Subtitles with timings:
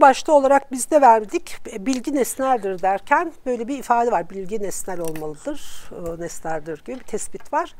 [0.00, 1.56] başlığı olarak biz de verdik.
[1.78, 4.30] Bilgi nesneldir derken böyle bir ifade var.
[4.30, 7.74] Bilgi nesnel olmalıdır, e, nesneldir gibi bir tespit var.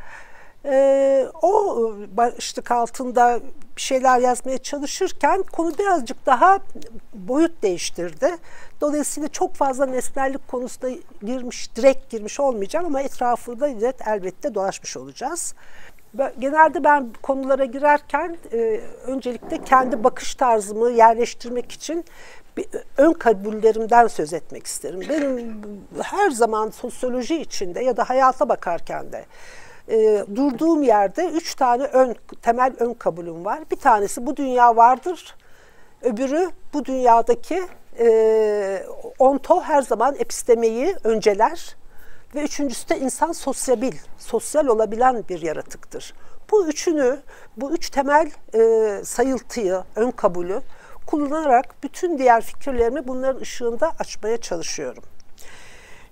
[0.64, 3.40] Ee, o başlık altında
[3.76, 6.58] bir şeyler yazmaya çalışırken konu birazcık daha
[7.14, 8.36] boyut değiştirdi.
[8.80, 10.90] Dolayısıyla çok fazla nesnellik konusuna
[11.22, 13.68] girmiş, direkt girmiş olmayacağım ama etrafında
[14.06, 15.54] elbette dolaşmış olacağız.
[16.38, 22.04] Genelde ben konulara girerken e, öncelikle kendi bakış tarzımı yerleştirmek için
[22.56, 25.00] bir, ön kabullerimden söz etmek isterim.
[25.08, 25.62] Benim
[26.02, 29.24] her zaman sosyoloji içinde ya da hayata bakarken de
[29.88, 33.58] e, durduğum yerde üç tane ön temel ön kabulüm var.
[33.70, 35.36] Bir tanesi bu dünya vardır.
[36.02, 37.62] Öbürü bu dünyadaki
[37.98, 38.86] e,
[39.18, 41.76] onto her zaman epistemeyi önceler.
[42.34, 46.14] Ve üçüncüsü de insan sosyabil, sosyal olabilen bir yaratıktır.
[46.50, 47.20] Bu üçünü,
[47.56, 50.62] bu üç temel e, sayıltıyı, ön kabulü
[51.06, 55.02] kullanarak bütün diğer fikirlerimi bunların ışığında açmaya çalışıyorum.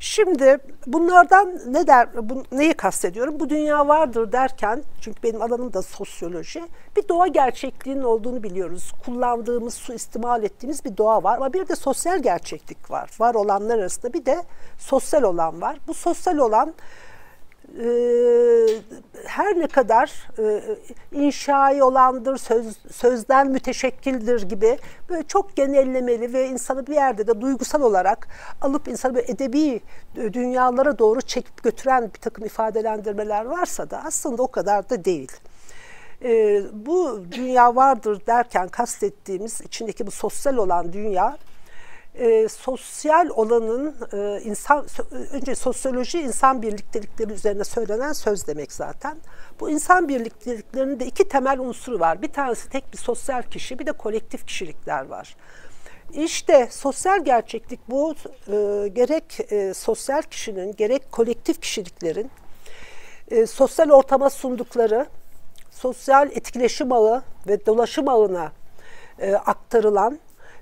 [0.00, 3.40] Şimdi bunlardan ne der, bu, neyi kastediyorum?
[3.40, 6.62] Bu dünya vardır derken, çünkü benim alanım da sosyoloji,
[6.96, 8.92] bir doğa gerçekliğinin olduğunu biliyoruz.
[9.04, 13.10] Kullandığımız, su istimal ettiğimiz bir doğa var ama bir de sosyal gerçeklik var.
[13.18, 14.42] Var olanlar arasında bir de
[14.78, 15.78] sosyal olan var.
[15.88, 16.74] Bu sosyal olan
[17.78, 17.86] e,
[19.26, 20.62] her ne kadar e,
[21.12, 27.82] inşai olandır, söz, sözden müteşekkildir gibi böyle çok genellemeli ve insanı bir yerde de duygusal
[27.82, 28.28] olarak
[28.60, 29.80] alıp insanı böyle edebi
[30.16, 35.32] dünyalara doğru çekip götüren bir takım ifadelendirmeler varsa da aslında o kadar da değil.
[36.24, 41.38] E, bu dünya vardır derken kastettiğimiz içindeki bu sosyal olan dünya
[42.18, 44.86] e, sosyal olanın e, insan
[45.32, 49.16] önce sosyoloji insan birliktelikleri üzerine söylenen söz demek zaten.
[49.60, 52.22] Bu insan birlikteliklerinin de iki temel unsuru var.
[52.22, 55.36] Bir tanesi tek bir sosyal kişi, bir de kolektif kişilikler var.
[56.14, 58.14] İşte sosyal gerçeklik bu
[58.48, 62.30] e, gerek e, sosyal kişinin gerek kolektif kişiliklerin
[63.30, 65.06] e, sosyal ortama sundukları
[65.70, 68.52] sosyal etkileşim ağı ve dolaşım ağına
[69.18, 70.18] e, aktarılan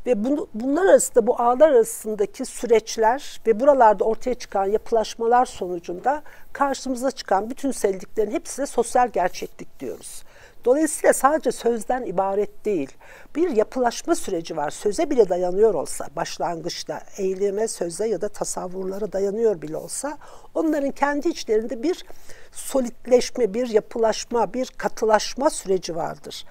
[0.06, 6.22] ve bunu, bunlar arasında bu ağlar arasındaki süreçler ve buralarda ortaya çıkan yapılaşmalar sonucunda
[6.53, 10.22] karşımıza çıkan bütün söylediklerin hepsine sosyal gerçeklik diyoruz.
[10.65, 12.91] Dolayısıyla sadece sözden ibaret değil.
[13.37, 14.71] Bir yapılaşma süreci var.
[14.71, 20.19] Söze bile dayanıyor olsa, başlangıçta eyleme, söze ya da tasavvurlara dayanıyor bile olsa,
[20.55, 22.05] onların kendi içlerinde bir
[22.53, 26.44] solitleşme, bir yapılaşma, bir katılaşma süreci vardır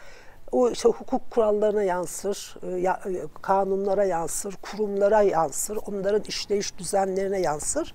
[0.56, 7.94] o işte hukuk kurallarına yansır, e, e, kanunlara yansır, kurumlara yansır, onların işleyiş düzenlerine yansır.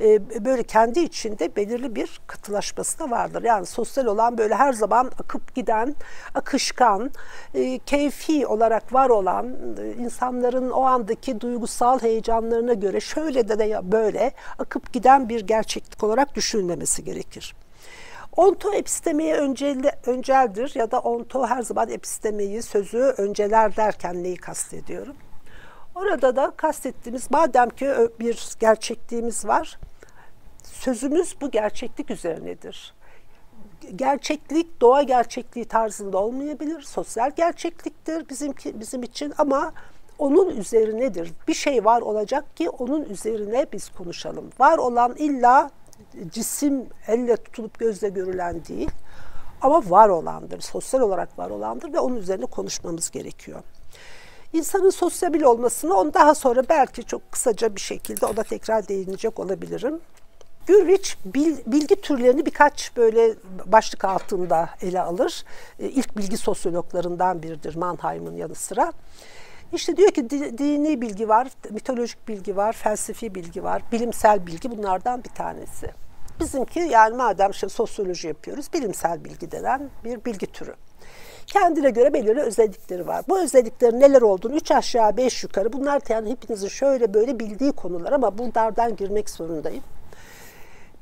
[0.00, 3.42] E, böyle kendi içinde belirli bir katılaşması da vardır.
[3.42, 5.94] Yani sosyal olan böyle her zaman akıp giden,
[6.34, 7.10] akışkan,
[7.86, 9.56] keyfi olarak var olan
[9.98, 16.34] insanların o andaki duygusal heyecanlarına göre şöyle de, de böyle akıp giden bir gerçeklik olarak
[16.34, 17.54] düşünülmemesi gerekir.
[18.38, 25.16] Onto epistemeye öncel, önceldir ya da onto her zaman epistemeyi, sözü önceler derken neyi kastediyorum?
[25.94, 27.88] Orada da kastettiğimiz madem ki
[28.20, 29.78] bir gerçekliğimiz var,
[30.62, 32.94] sözümüz bu gerçeklik üzerinedir.
[33.96, 39.72] Gerçeklik doğa gerçekliği tarzında olmayabilir, sosyal gerçekliktir bizimki bizim için ama
[40.18, 41.32] onun üzerinedir.
[41.48, 44.50] Bir şey var olacak ki onun üzerine biz konuşalım.
[44.58, 45.70] Var olan illa
[46.32, 48.90] cisim elle tutulup gözle görülen değil
[49.60, 53.62] ama var olandır, sosyal olarak var olandır ve onun üzerine konuşmamız gerekiyor.
[54.52, 60.00] İnsanın sosyabil olmasını onu daha sonra belki çok kısaca bir şekilde ona tekrar değinecek olabilirim.
[60.66, 61.14] Gürwich
[61.66, 63.34] bilgi türlerini birkaç böyle
[63.66, 65.44] başlık altında ele alır.
[65.78, 68.92] E, ilk bilgi sosyologlarından biridir Mannheim'ın yanı sıra.
[69.72, 75.24] İşte diyor ki dini bilgi var, mitolojik bilgi var, felsefi bilgi var, bilimsel bilgi bunlardan
[75.24, 75.90] bir tanesi.
[76.40, 80.74] Bizimki yani madem işte sosyoloji yapıyoruz, bilimsel bilgi denen bir bilgi türü.
[81.46, 83.24] Kendine göre belirli özellikleri var.
[83.28, 88.12] Bu özelliklerin neler olduğunu üç aşağı beş yukarı bunlar yani hepinizin şöyle böyle bildiği konular
[88.12, 89.82] ama buradan girmek zorundayım.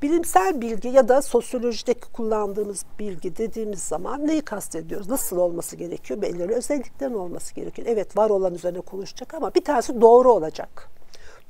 [0.02, 5.08] Bilimsel bilgi ya da sosyolojideki kullandığımız bilgi dediğimiz zaman neyi kastediyoruz?
[5.08, 6.22] Nasıl olması gerekiyor?
[6.22, 7.88] Belirli özelliklerin olması gerekiyor.
[7.90, 10.90] Evet var olan üzerine konuşacak ama bir tanesi doğru olacak.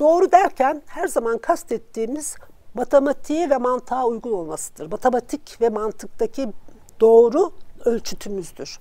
[0.00, 2.36] Doğru derken her zaman kastettiğimiz
[2.74, 4.90] matematiğe ve mantığa uygun olmasıdır.
[4.90, 6.48] Matematik ve mantıktaki
[7.00, 7.52] doğru
[7.84, 8.78] ölçütümüzdür.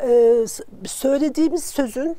[0.00, 0.44] Ee,
[0.86, 2.16] söylediğimiz sözün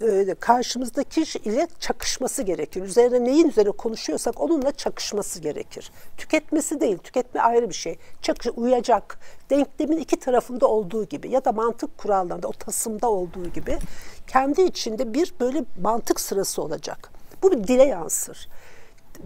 [0.00, 2.82] e, karşımızdaki ile çakışması gerekir.
[2.82, 5.92] Üzerine neyin üzerine konuşuyorsak onunla çakışması gerekir.
[6.16, 7.98] Tüketmesi değil, tüketme ayrı bir şey.
[8.22, 9.18] Çakış, uyacak.
[9.50, 13.78] Denklemin iki tarafında olduğu gibi ya da mantık kurallarında, o tasımda olduğu gibi
[14.26, 17.10] kendi içinde bir böyle mantık sırası olacak.
[17.42, 18.48] Bu bir dile yansır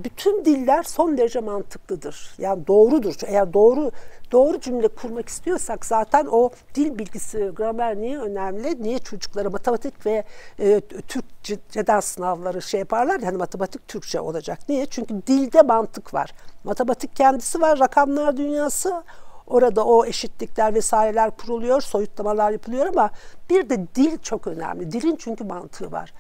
[0.05, 2.35] bütün diller son derece mantıklıdır.
[2.39, 3.15] Yani doğrudur.
[3.27, 3.91] Eğer doğru
[4.33, 8.83] doğru cümle kurmak istiyorsak zaten o dil bilgisi, gramer niye önemli?
[8.83, 10.25] Niye çocuklara matematik ve
[10.61, 13.21] e, Türkçeden sınavları şey yaparlar?
[13.21, 14.59] Yani matematik Türkçe olacak.
[14.69, 14.87] Niye?
[14.87, 16.35] Çünkü dilde mantık var.
[16.65, 19.03] Matematik kendisi var, rakamlar dünyası.
[19.47, 23.11] Orada o eşitlikler vesaireler kuruluyor, soyutlamalar yapılıyor ama
[23.51, 24.93] bir de dil çok önemli.
[24.93, 26.13] Dilin çünkü mantığı var.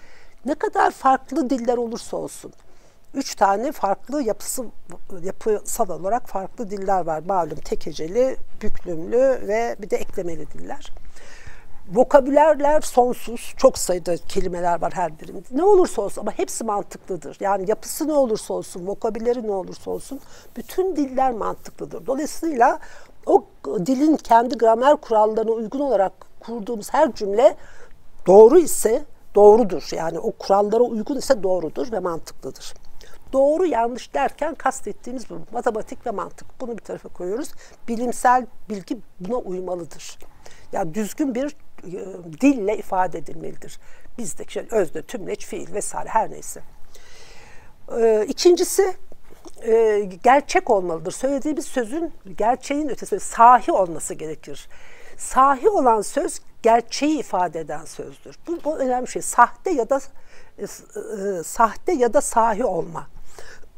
[0.45, 2.53] Ne kadar farklı diller olursa olsun
[3.15, 4.65] üç tane farklı yapısı
[5.23, 7.23] yapısal olarak farklı diller var.
[7.27, 9.19] Malum tek heceli, büklümlü
[9.49, 10.93] ve bir de eklemeli diller.
[11.93, 13.55] Vokabülerler sonsuz.
[13.57, 15.43] Çok sayıda kelimeler var her birinde.
[15.51, 17.37] Ne olursa olsun ama hepsi mantıklıdır.
[17.41, 20.21] Yani yapısı ne olursa olsun, vokabüleri ne olursa olsun
[20.57, 22.07] bütün diller mantıklıdır.
[22.07, 22.79] Dolayısıyla
[23.27, 23.45] o
[23.87, 27.57] dilin kendi gramer kurallarına uygun olarak kurduğumuz her cümle
[28.27, 29.89] doğru ise doğrudur.
[29.93, 32.75] Yani o kurallara uygun ise doğrudur ve mantıklıdır
[33.35, 35.41] doğru yanlış derken kastettiğimiz bu.
[35.53, 36.61] Matematik ve mantık.
[36.61, 37.53] Bunu bir tarafa koyuyoruz.
[37.89, 40.19] Bilimsel bilgi buna uymalıdır.
[40.73, 43.79] Yani düzgün bir e, dille ifade edilmelidir.
[44.19, 46.61] Bizdeki şey, özne, tümleç, fiil vesaire her neyse.
[48.01, 48.97] E, ikincisi
[49.63, 51.13] e, gerçek olmalıdır.
[51.13, 54.69] Söylediğimiz sözün gerçeğin ötesi sahi olması gerekir.
[55.17, 58.39] Sahi olan söz gerçeği ifade eden sözdür.
[58.47, 59.23] Bu, bu önemli şey.
[59.23, 60.01] Sahte ya da
[60.59, 60.67] e, e,
[61.43, 63.14] sahte ya da sahi olma.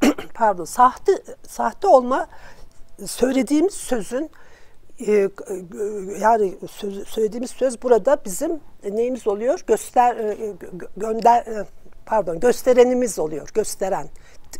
[0.35, 1.13] pardon sahte
[1.49, 2.29] sahte olma
[3.07, 4.31] söylediğimiz sözün
[5.07, 5.29] e,
[6.21, 8.61] yani söz, söylediğimiz söz burada bizim
[8.91, 9.65] neyimiz oluyor?
[9.67, 10.37] Göster e,
[10.97, 11.65] gönder e,
[12.07, 13.49] pardon gösterenimiz oluyor.
[13.55, 14.09] Gösteren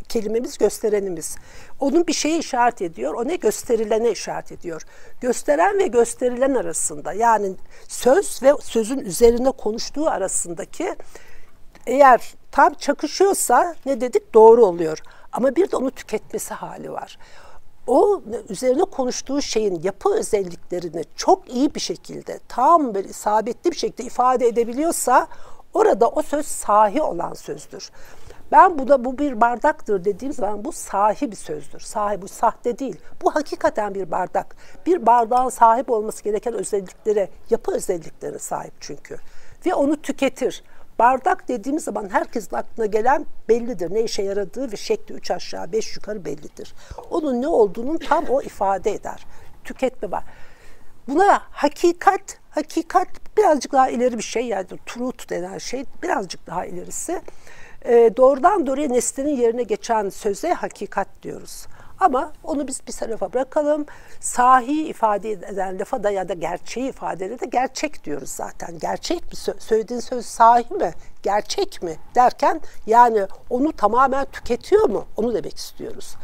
[0.09, 1.35] kelimemiz gösterenimiz.
[1.79, 3.13] Onun bir şeyi işaret ediyor.
[3.13, 4.81] O ne gösterilene işaret ediyor.
[5.21, 7.55] Gösteren ve gösterilen arasında yani
[7.87, 10.95] söz ve sözün üzerine konuştuğu arasındaki
[11.87, 14.99] eğer tam çakışıyorsa ne dedik doğru oluyor.
[15.33, 17.17] Ama bir de onu tüketmesi hali var.
[17.87, 24.03] O üzerine konuştuğu şeyin yapı özelliklerini çok iyi bir şekilde, tam böyle isabetli bir şekilde
[24.03, 25.27] ifade edebiliyorsa
[25.73, 27.91] orada o söz sahi olan sözdür.
[28.51, 31.79] Ben bu da bu bir bardaktır dediğim zaman bu sahi bir sözdür.
[31.79, 32.99] Sahi bu sahte değil.
[33.21, 34.55] Bu hakikaten bir bardak.
[34.85, 39.17] Bir bardağın sahip olması gereken özelliklere, yapı özelliklerine sahip çünkü.
[39.65, 40.63] Ve onu tüketir.
[40.99, 43.93] Bardak dediğimiz zaman herkesin aklına gelen bellidir.
[43.93, 46.73] Ne işe yaradığı ve şekli üç aşağı beş yukarı bellidir.
[47.09, 49.25] Onun ne olduğunun tam o ifade eder.
[49.63, 50.23] Tüketme var.
[51.07, 53.07] Buna hakikat, hakikat
[53.37, 57.21] birazcık daha ileri bir şey yani truth denen şey birazcık daha ilerisi.
[57.85, 61.67] E, doğrudan doğruya nesnenin yerine geçen söze hakikat diyoruz.
[61.99, 63.85] Ama onu biz bir tarafa bırakalım.
[64.19, 68.79] Sahi ifade eden lafa da ya da gerçeği ifade de gerçek diyoruz zaten.
[68.79, 69.53] Gerçek mi?
[69.59, 70.93] Söylediğin söz sahi mi?
[71.23, 71.95] Gerçek mi?
[72.15, 75.05] Derken yani onu tamamen tüketiyor mu?
[75.17, 76.15] Onu demek istiyoruz.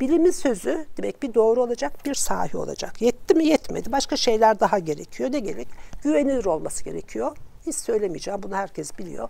[0.00, 3.02] Bilimin sözü demek bir doğru olacak, bir sahi olacak.
[3.02, 3.92] Yetti mi yetmedi.
[3.92, 5.32] Başka şeyler daha gerekiyor.
[5.32, 5.68] Ne gerek?
[6.02, 7.36] Güvenilir olması gerekiyor.
[7.66, 8.42] Hiç söylemeyeceğim.
[8.42, 9.28] Bunu herkes biliyor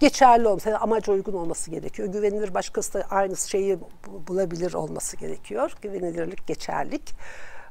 [0.00, 2.08] geçerli olması, amaca uygun olması gerekiyor.
[2.08, 3.78] Güvenilir başkası da aynı şeyi
[4.28, 5.72] bulabilir olması gerekiyor.
[5.82, 7.14] Güvenilirlik, geçerlik.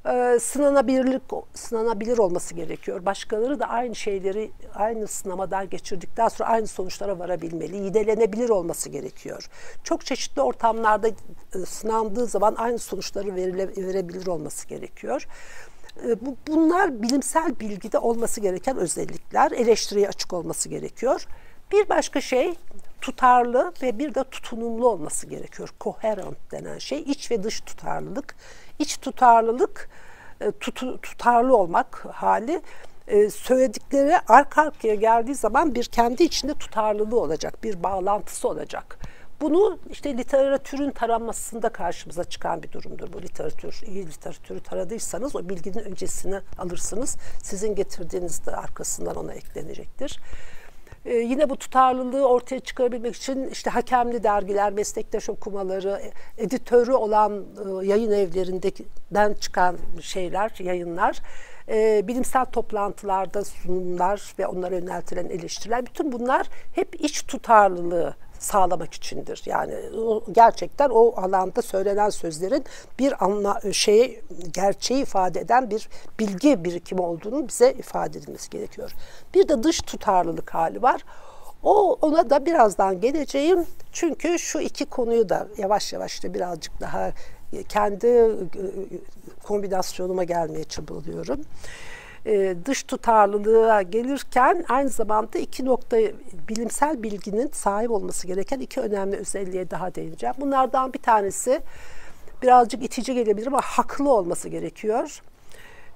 [0.05, 1.21] Ee, sınanabilirlik,
[1.53, 3.05] sınanabilir olması gerekiyor.
[3.05, 7.75] Başkaları da aynı şeyleri aynı sınamadan geçirdikten sonra aynı sonuçlara varabilmeli.
[7.75, 9.49] Yidelenebilir olması gerekiyor.
[9.83, 15.27] Çok çeşitli ortamlarda e, sınandığı zaman aynı sonuçları verile, verebilir olması gerekiyor.
[16.05, 16.15] Ee,
[16.47, 19.51] bunlar bilimsel bilgide olması gereken özellikler.
[19.51, 21.27] Eleştiriye açık olması gerekiyor.
[21.71, 22.53] Bir başka şey
[23.01, 25.69] tutarlı ve bir de tutunumlu olması gerekiyor.
[25.81, 28.35] Coherent denen şey iç ve dış tutarlılık.
[28.79, 29.89] İç tutarlılık
[30.41, 32.61] e, tutu, tutarlı olmak hali
[33.07, 38.99] e, söyledikleri arka arkaya geldiği zaman bir kendi içinde tutarlılığı olacak, bir bağlantısı olacak.
[39.41, 43.81] Bunu işte literatürün taranmasında karşımıza çıkan bir durumdur bu literatür.
[43.87, 47.17] İyi literatürü taradıysanız o bilginin öncesini alırsınız.
[47.43, 50.19] Sizin getirdiğiniz de arkasından ona eklenecektir.
[51.09, 56.01] Ee, yine bu tutarlılığı ortaya çıkarabilmek için işte hakemli dergiler, meslektaş okumaları,
[56.37, 57.45] editörü olan
[57.83, 61.19] e, yayın evlerinden çıkan şeyler, yayınlar,
[61.69, 69.43] e, bilimsel toplantılarda sunumlar ve onlara yöneltilen eleştiriler, bütün bunlar hep iç tutarlılığı sağlamak içindir.
[69.45, 69.75] Yani
[70.31, 72.63] gerçekten o alanda söylenen sözlerin
[72.99, 74.21] bir anla şeyi
[74.53, 78.91] gerçeği ifade eden bir bilgi birikimi olduğunu bize ifade edilmesi gerekiyor.
[79.33, 81.05] Bir de dış tutarlılık hali var.
[81.63, 83.65] O ona da birazdan geleceğim.
[83.91, 87.11] Çünkü şu iki konuyu da yavaş yavaş da birazcık daha
[87.69, 88.29] kendi e,
[89.43, 91.41] kombinasyonuma gelmeye çabalıyorum.
[92.25, 95.97] Ee, dış tutarlılığa gelirken aynı zamanda iki nokta
[96.49, 100.35] bilimsel bilginin sahip olması gereken iki önemli özelliğe daha değineceğim.
[100.39, 101.61] Bunlardan bir tanesi
[102.41, 105.21] birazcık itici gelebilir ama haklı olması gerekiyor.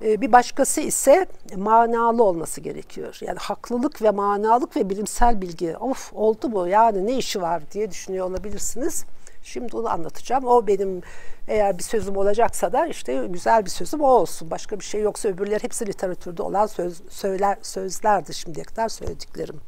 [0.04, 1.26] Ee, bir başkası ise
[1.56, 3.18] manalı olması gerekiyor.
[3.22, 5.78] Yani haklılık ve manalık ve bilimsel bilgi.
[5.78, 9.06] Of oldu mu yani ne işi var diye düşünüyor olabilirsiniz.
[9.44, 10.46] Şimdi onu anlatacağım.
[10.46, 11.02] O benim
[11.48, 14.52] eğer bir sözüm olacaksa da işte güzel bir sözüm o olsun.
[14.52, 19.60] Başka bir şey yoksa öbürleri hepsi literatürde olan söz, söyler, sözlerdi şimdiye kadar söylediklerim.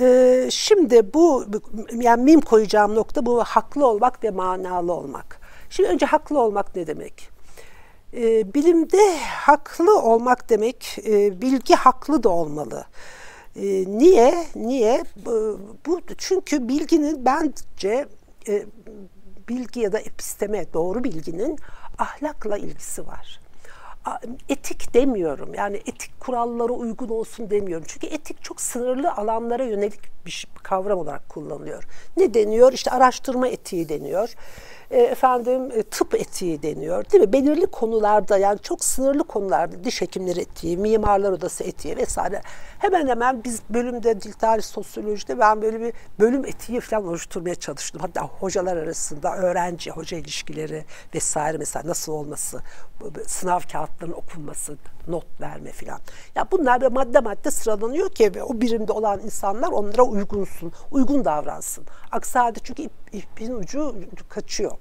[0.00, 1.44] Ee, şimdi bu
[1.92, 5.40] yani mim koyacağım nokta bu haklı olmak ve manalı olmak.
[5.70, 7.28] Şimdi önce haklı olmak ne demek?
[8.14, 12.84] Ee, bilimde haklı olmak demek e, bilgi haklı da olmalı.
[13.56, 13.64] E,
[13.98, 14.46] niye?
[14.54, 15.04] Niye?
[15.86, 18.06] Bu, çünkü bilginin bence
[18.48, 18.66] e,
[19.48, 21.58] bilgi ya da episteme doğru bilginin
[21.98, 23.40] ahlakla ilgisi var.
[24.48, 25.54] Etik demiyorum.
[25.54, 27.86] Yani etik kurallara uygun olsun demiyorum.
[27.88, 31.84] Çünkü etik çok sınırlı alanlara yönelik bir kavram olarak kullanılıyor.
[32.16, 32.72] Ne deniyor?
[32.72, 34.34] İşte araştırma etiği deniyor
[34.90, 37.32] e, efendim e, tıp etiği deniyor değil mi?
[37.32, 42.42] Belirli konularda yani çok sınırlı konularda diş hekimleri etiği, mimarlar odası etiği vesaire.
[42.78, 48.00] Hemen hemen biz bölümde dil tarih sosyolojide ben böyle bir bölüm etiği falan oluşturmaya çalıştım.
[48.00, 52.60] Hatta hocalar arasında öğrenci hoca ilişkileri vesaire mesela nasıl olması,
[53.26, 54.76] sınav kağıtlarının okunması,
[55.08, 56.00] not verme filan.
[56.34, 61.84] Ya bunlar da madde madde sıralanıyor ki o birimde olan insanlar onlara uygunsun, uygun davransın.
[62.12, 63.94] Aksi halde çünkü ip, ipin ucu
[64.28, 64.72] kaçıyor.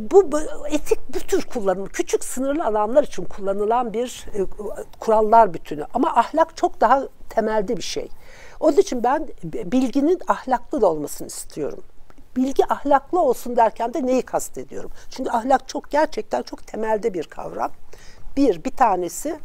[0.00, 4.40] Bu, bu etik bu tür kullanım küçük sınırlı alanlar için kullanılan bir e,
[5.00, 8.08] kurallar bütünü ama ahlak çok daha temelde bir şey.
[8.60, 11.84] Onun için ben bilginin ahlaklı da olmasını istiyorum.
[12.36, 14.90] Bilgi ahlaklı olsun derken de neyi kastediyorum?
[15.10, 17.70] Çünkü ahlak çok gerçekten çok temelde bir kavram.
[18.36, 19.38] Bir, bir tanesi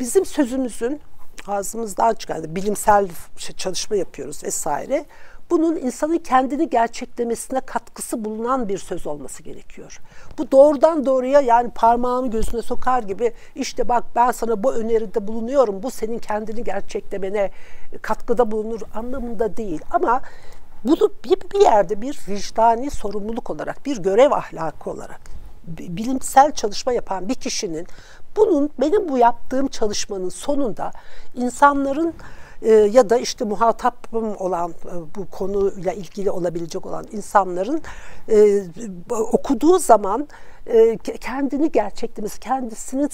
[0.00, 1.00] bizim sözümüzün
[1.46, 3.08] ağzımızdan çıkan bilimsel
[3.56, 5.04] çalışma yapıyoruz vesaire.
[5.50, 10.00] Bunun insanın kendini gerçeklemesine katkısı bulunan bir söz olması gerekiyor.
[10.38, 15.82] Bu doğrudan doğruya yani parmağını gözüne sokar gibi işte bak ben sana bu öneride bulunuyorum.
[15.82, 17.50] Bu senin kendini gerçeklemene
[18.02, 19.80] katkıda bulunur anlamında değil.
[19.90, 20.22] Ama
[20.84, 25.20] bunu bir, bir yerde bir vicdani sorumluluk olarak, bir görev ahlakı olarak
[25.68, 27.86] bilimsel çalışma yapan bir kişinin
[28.36, 30.92] bunun benim bu yaptığım çalışmanın sonunda
[31.34, 32.14] insanların
[32.62, 37.82] e, ya da işte muhatapım olan e, bu konuyla ilgili olabilecek olan insanların
[38.28, 38.62] e,
[39.10, 40.28] okuduğu zaman
[40.66, 43.10] e, kendini gerçeklemesi, kendisinin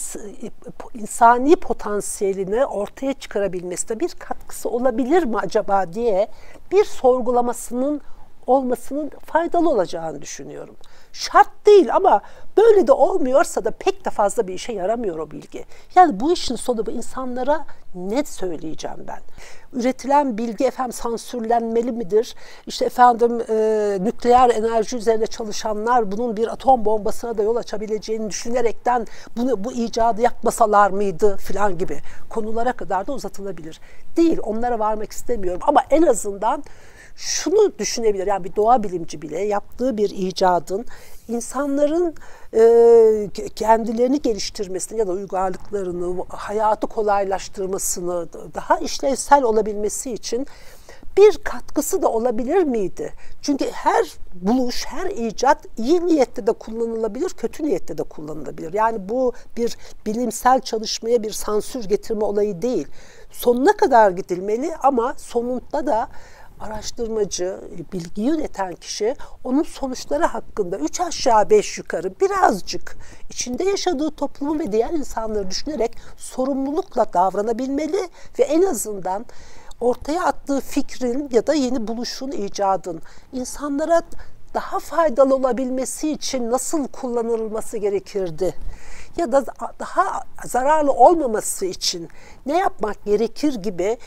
[0.94, 6.28] insani potansiyelini ortaya çıkarabilmesine bir katkısı olabilir mi acaba diye
[6.72, 8.00] bir sorgulamasının
[8.46, 10.76] olmasının faydalı olacağını düşünüyorum.
[11.14, 12.21] Şart değil ama
[12.56, 15.64] böyle de olmuyorsa da pek de fazla bir işe yaramıyor o bilgi.
[15.94, 19.21] Yani bu işin sonu bu insanlara ne söyleyeceğim ben?
[19.80, 22.35] Üretilen bilgi efendim sansürlenmeli midir?
[22.66, 29.06] İşte efendim e, nükleer enerji üzerine çalışanlar bunun bir atom bombasına da yol açabileceğini düşünerekten
[29.37, 33.80] bunu bu icadı yapmasalar mıydı filan gibi konulara kadar da uzatılabilir.
[34.16, 36.64] Değil onlara varmak istemiyorum ama en azından
[37.16, 38.26] şunu düşünebilir.
[38.26, 40.87] Yani bir doğa bilimci bile yaptığı bir icadın
[41.28, 42.14] insanların
[42.54, 50.47] e, kendilerini geliştirmesini ya da uygarlıklarını, hayatı kolaylaştırmasını, daha işlevsel olabilmesi için
[51.16, 53.12] bir katkısı da olabilir miydi?
[53.42, 58.73] Çünkü her buluş, her icat iyi niyette de kullanılabilir, kötü niyette de kullanılabilir.
[58.73, 62.88] Yani bu bir bilimsel çalışmaya bir sansür getirme olayı değil.
[63.30, 66.09] Sonuna kadar gidilmeli ama sonunda da
[66.64, 67.61] araştırmacı,
[67.92, 72.97] bilgiyi üreten kişi onun sonuçları hakkında üç aşağı beş yukarı birazcık
[73.30, 79.26] içinde yaşadığı toplumu ve diğer insanları düşünerek sorumlulukla davranabilmeli ve en azından
[79.80, 83.02] ortaya attığı fikrin ya da yeni buluşun, icadın
[83.33, 84.02] insanlara
[84.54, 88.54] daha faydalı olabilmesi için nasıl kullanılması gerekirdi?
[89.16, 89.44] Ya da
[89.78, 92.09] daha zararlı olmaması için
[92.47, 93.99] ne yapmak gerekir gibi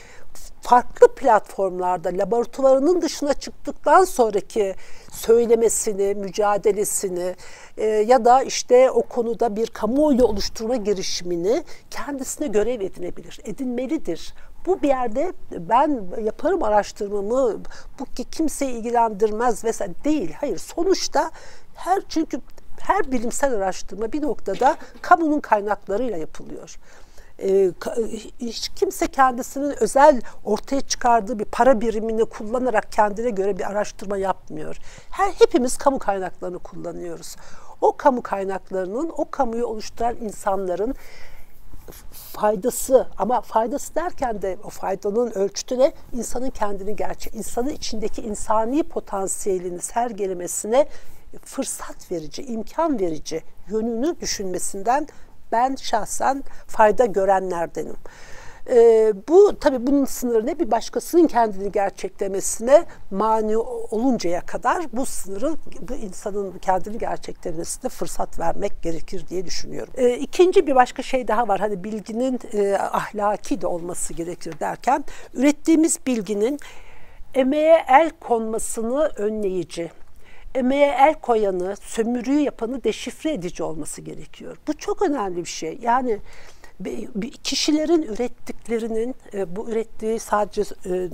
[0.61, 4.75] farklı platformlarda laboratuvarının dışına çıktıktan sonraki
[5.11, 7.35] söylemesini, mücadelesini
[7.77, 14.33] e, ya da işte o konuda bir kamuoyu oluşturma girişimini kendisine görev edinebilir, edinmelidir.
[14.65, 17.59] Bu bir yerde ben yaparım araştırmamı,
[17.99, 20.33] bu kimseyi ilgilendirmez vesaire değil.
[20.39, 21.31] Hayır sonuçta
[21.75, 22.41] her çünkü
[22.79, 26.77] her bilimsel araştırma bir noktada kamunun kaynaklarıyla yapılıyor
[27.39, 27.71] e,
[28.39, 34.77] hiç kimse kendisinin özel ortaya çıkardığı bir para birimini kullanarak kendine göre bir araştırma yapmıyor.
[35.09, 37.35] Her hepimiz kamu kaynaklarını kullanıyoruz.
[37.81, 40.95] O kamu kaynaklarının, o kamuyu oluşturan insanların
[42.11, 45.93] faydası ama faydası derken de o faydanın ölçütü ne?
[46.13, 50.87] İnsanın kendini gerçek, insanın içindeki insani potansiyelini sergilemesine
[51.45, 55.07] fırsat verici, imkan verici yönünü düşünmesinden
[55.51, 57.95] ben şahsen fayda görenlerdenim.
[58.69, 60.59] E, bu tabii bunun sınırı ne?
[60.59, 68.83] Bir başkasının kendini gerçeklemesine mani oluncaya kadar bu sınırı bu insanın kendini gerçeklemesine fırsat vermek
[68.83, 69.93] gerekir diye düşünüyorum.
[69.97, 71.59] E, ikinci bir başka şey daha var.
[71.59, 76.59] Hani bilginin e, ahlaki de olması gerekir derken ürettiğimiz bilginin
[77.33, 79.91] emeğe el konmasını önleyici,
[80.57, 84.57] emeğe el koyanı, sömürüyü yapanı deşifre edici olması gerekiyor.
[84.67, 85.79] Bu çok önemli bir şey.
[85.81, 86.19] Yani
[87.43, 91.09] kişilerin ürettiklerinin e, bu ürettiği sadece e,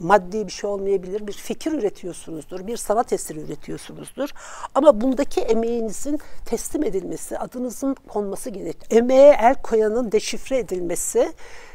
[0.00, 1.26] maddi bir şey olmayabilir.
[1.26, 4.30] Bir fikir üretiyorsunuzdur, bir sanat eseri üretiyorsunuzdur.
[4.74, 8.76] Ama bundaki emeğinizin teslim edilmesi, adınızın konması gerek.
[8.90, 11.32] Emeğe el koyanın deşifre edilmesi,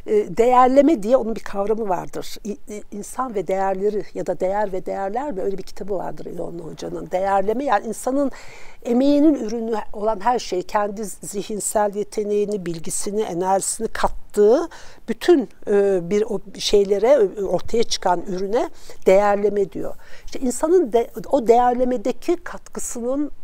[0.07, 2.35] değerleme diye onun bir kavramı vardır.
[2.91, 7.11] İnsan ve değerleri ya da değer ve değerler mi öyle bir kitabı vardır İlonlu Hoca'nın.
[7.11, 8.31] Değerleme yani insanın
[8.83, 14.69] emeğinin ürünü olan her şey kendi zihinsel yeteneğini, bilgisini, enerjisini kattığı
[15.09, 16.25] bütün e, bir
[16.59, 18.69] şeylere ortaya çıkan ürüne
[19.05, 19.95] değerleme diyor.
[20.25, 23.40] İşte insanın de, o değerlemedeki katkısının e,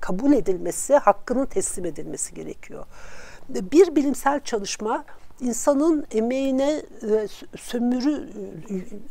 [0.00, 2.86] kabul edilmesi, hakkının teslim edilmesi gerekiyor.
[3.48, 5.04] Bir bilimsel çalışma
[5.40, 8.28] insanın emeğine e, sömürü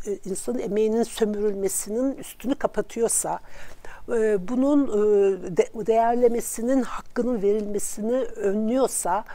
[0.08, 3.40] e, insanın emeğinin sömürülmesinin üstünü kapatıyorsa
[4.10, 4.88] e, bunun
[5.88, 9.26] değerlemesinin hakkının verilmesini önlüyorsa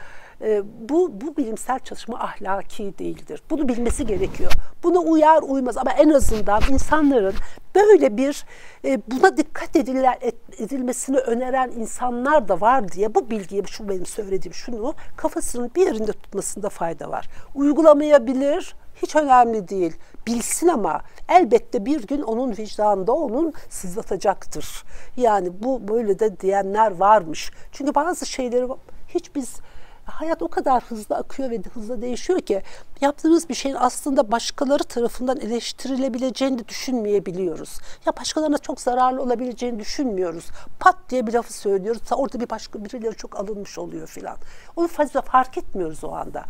[0.42, 3.42] e, bu, bu bilimsel çalışma ahlaki değildir.
[3.50, 4.52] Bunu bilmesi gerekiyor.
[4.82, 7.34] Buna uyar uymaz ama en azından insanların
[7.74, 8.44] böyle bir
[8.84, 10.18] e, buna dikkat ediler,
[10.58, 16.12] edilmesini öneren insanlar da var diye bu bilgiyi, şu benim söylediğim şunu kafasının bir yerinde
[16.12, 17.28] tutmasında fayda var.
[17.54, 19.96] Uygulamayabilir, hiç önemli değil.
[20.26, 24.84] Bilsin ama elbette bir gün onun vicdanında onun sızlatacaktır.
[25.16, 27.50] Yani bu böyle de diyenler varmış.
[27.72, 28.66] Çünkü bazı şeyleri
[29.08, 29.60] hiç biz
[30.06, 32.62] hayat o kadar hızlı akıyor ve hızlı değişiyor ki
[33.00, 37.78] yaptığımız bir şeyin aslında başkaları tarafından eleştirilebileceğini de düşünmeyebiliyoruz.
[38.06, 40.44] Ya başkalarına çok zararlı olabileceğini düşünmüyoruz.
[40.80, 42.02] Pat diye bir lafı söylüyoruz.
[42.12, 44.36] Orada bir başka birileri çok alınmış oluyor filan.
[44.76, 46.44] Onu fazla fark etmiyoruz o anda.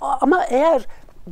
[0.00, 0.86] Ama eğer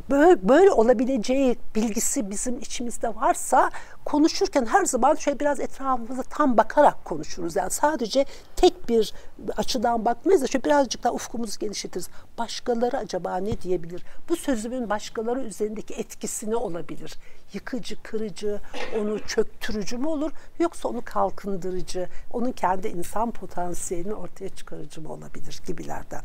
[0.09, 3.71] böyle, böyle olabileceği bilgisi bizim içimizde varsa
[4.05, 7.55] konuşurken her zaman şöyle biraz etrafımıza tam bakarak konuşuruz.
[7.55, 9.13] Yani sadece tek bir
[9.57, 12.09] açıdan bakmayız da şöyle birazcık daha ufkumuzu genişletiriz.
[12.37, 14.03] Başkaları acaba ne diyebilir?
[14.29, 17.13] Bu sözümün başkaları üzerindeki etkisi ne olabilir?
[17.53, 18.59] Yıkıcı, kırıcı,
[18.99, 20.31] onu çöktürücü mü olur?
[20.59, 26.21] Yoksa onu kalkındırıcı, onun kendi insan potansiyelini ortaya çıkarıcı mı olabilir gibilerden.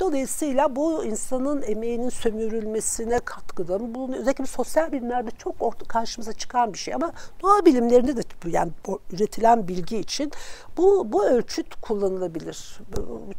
[0.00, 6.94] Dolayısıyla bu insanın emeğinin sömürülmesine katkıda bunun özellikle sosyal bilimlerde çok karşımıza çıkan bir şey
[6.94, 8.72] ama doğa bilimlerinde de yani
[9.12, 10.32] üretilen bilgi için
[10.76, 12.80] bu bu ölçüt kullanılabilir.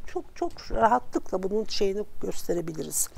[0.08, 3.10] Çok çok rahatlıkla bunun şeyini gösterebiliriz.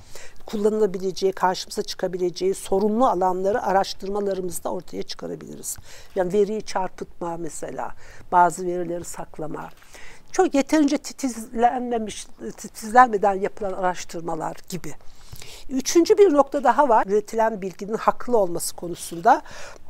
[0.45, 5.77] Kullanılabileceği, karşımıza çıkabileceği sorunlu alanları araştırmalarımızda ortaya çıkarabiliriz.
[6.15, 7.91] Yani veriyi çarpıtma mesela,
[8.31, 9.69] bazı verileri saklama
[10.31, 14.93] çok yeterince titizlenmemiş, titizlenmeden yapılan araştırmalar gibi.
[15.69, 17.05] Üçüncü bir nokta daha var.
[17.07, 19.41] Üretilen bilginin haklı olması konusunda.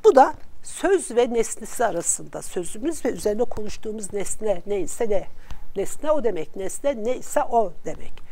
[0.03, 2.41] Bu da söz ve nesnesi arasında.
[2.41, 5.27] Sözümüz ve üzerine konuştuğumuz nesne neyse ne.
[5.75, 6.55] Nesne o demek.
[6.55, 8.29] Nesne neyse o demek.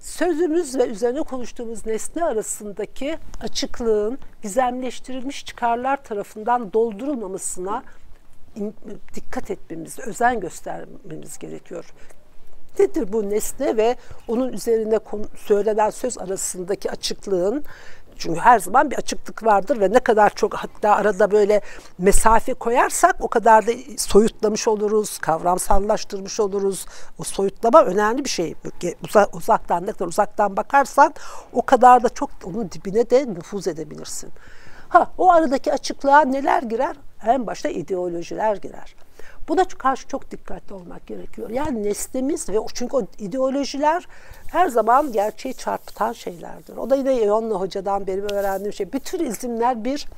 [0.00, 7.82] Sözümüz ve üzerine konuştuğumuz nesne arasındaki açıklığın gizemleştirilmiş çıkarlar tarafından doldurulmamasına
[9.14, 11.84] dikkat etmemiz, özen göstermemiz gerekiyor.
[12.78, 13.96] Nedir bu nesne ve
[14.28, 14.98] onun üzerine
[15.36, 17.64] söylenen söz arasındaki açıklığın
[18.18, 21.60] çünkü her zaman bir açıklık vardır ve ne kadar çok hatta arada böyle
[21.98, 26.86] mesafe koyarsak o kadar da soyutlamış oluruz, kavramsallaştırmış oluruz.
[27.18, 28.54] O soyutlama önemli bir şey.
[29.32, 31.14] Uzaktan ne kadar uzaktan bakarsan
[31.52, 34.30] o kadar da çok onun dibine de nüfuz edebilirsin.
[34.94, 36.96] Ha o aradaki açıklığa neler girer?
[37.26, 38.94] En başta ideolojiler girer.
[39.48, 41.50] Buna karşı çok dikkatli olmak gerekiyor.
[41.50, 44.08] Yani neslimiz ve çünkü o ideolojiler
[44.52, 46.76] her zaman gerçeği çarpıtan şeylerdir.
[46.76, 48.92] O da yine İonna Hoca'dan benim öğrendiğim şey.
[48.92, 50.08] Bütün izimler bir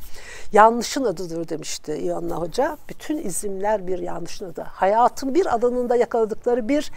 [0.53, 2.77] yanlışın adıdır demişti İonna Hoca.
[2.89, 4.63] Bütün izimler bir yanlışın adı.
[4.63, 6.93] Hayatın bir alanında yakaladıkları bir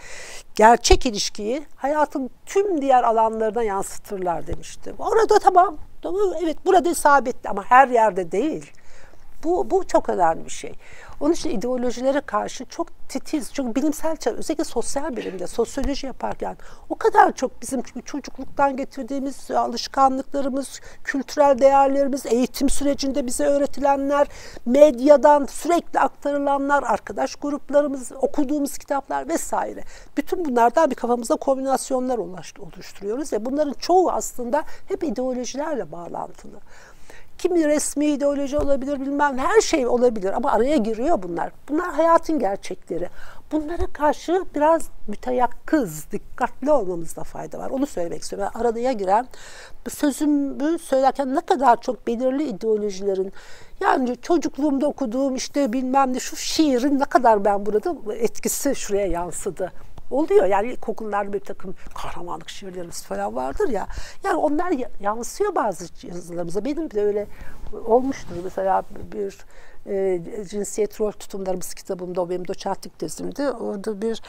[0.54, 4.94] gerçek ilişkiyi hayatın tüm diğer alanlarına yansıtırlar demişti.
[4.98, 8.72] Orada tamam, tamam evet burada isabetli ama her yerde değil.
[9.44, 10.74] Bu, bu çok önemli bir şey.
[11.20, 16.56] Onun için ideolojilere karşı çok titiz, çok bilimsel özellikle sosyal bilimde, sosyoloji yaparken
[16.88, 24.28] o kadar çok bizim çocukluktan getirdiğimiz alışkanlıklarımız, kültürel değerlerimiz, eğitim sürecinde bize öğretilenler,
[24.66, 29.84] medyadan sürekli aktarılanlar, arkadaş gruplarımız, okuduğumuz kitaplar vesaire.
[30.16, 32.18] Bütün bunlardan bir kafamızda kombinasyonlar
[32.58, 36.60] oluşturuyoruz ve bunların çoğu aslında hep ideolojilerle bağlantılı.
[37.40, 41.52] Kimi resmi ideoloji olabilir bilmem her şey olabilir ama araya giriyor bunlar.
[41.68, 43.08] Bunlar hayatın gerçekleri.
[43.52, 47.70] Bunlara karşı biraz müteyakkız, dikkatli olmamızda fayda var.
[47.70, 48.50] Onu söylemek istiyorum.
[48.54, 49.26] Yani araya giren
[49.88, 53.32] sözümü söylerken ne kadar çok belirli ideolojilerin
[53.80, 59.72] yani çocukluğumda okuduğum işte bilmem ne şu şiirin ne kadar ben burada etkisi şuraya yansıdı
[60.10, 60.46] oluyor.
[60.46, 63.86] Yani ilkokullarda bir takım kahramanlık şiirlerimiz falan vardır ya.
[64.24, 66.64] Yani onlar yansıyor bazı yazılarımıza.
[66.64, 67.26] Benim de öyle
[67.86, 68.36] olmuştur.
[68.44, 69.38] Mesela bir
[69.86, 73.50] e, cinsiyet rol tutumlarımız kitabımda o benim doçentlik tezimdi.
[73.50, 74.22] Orada bir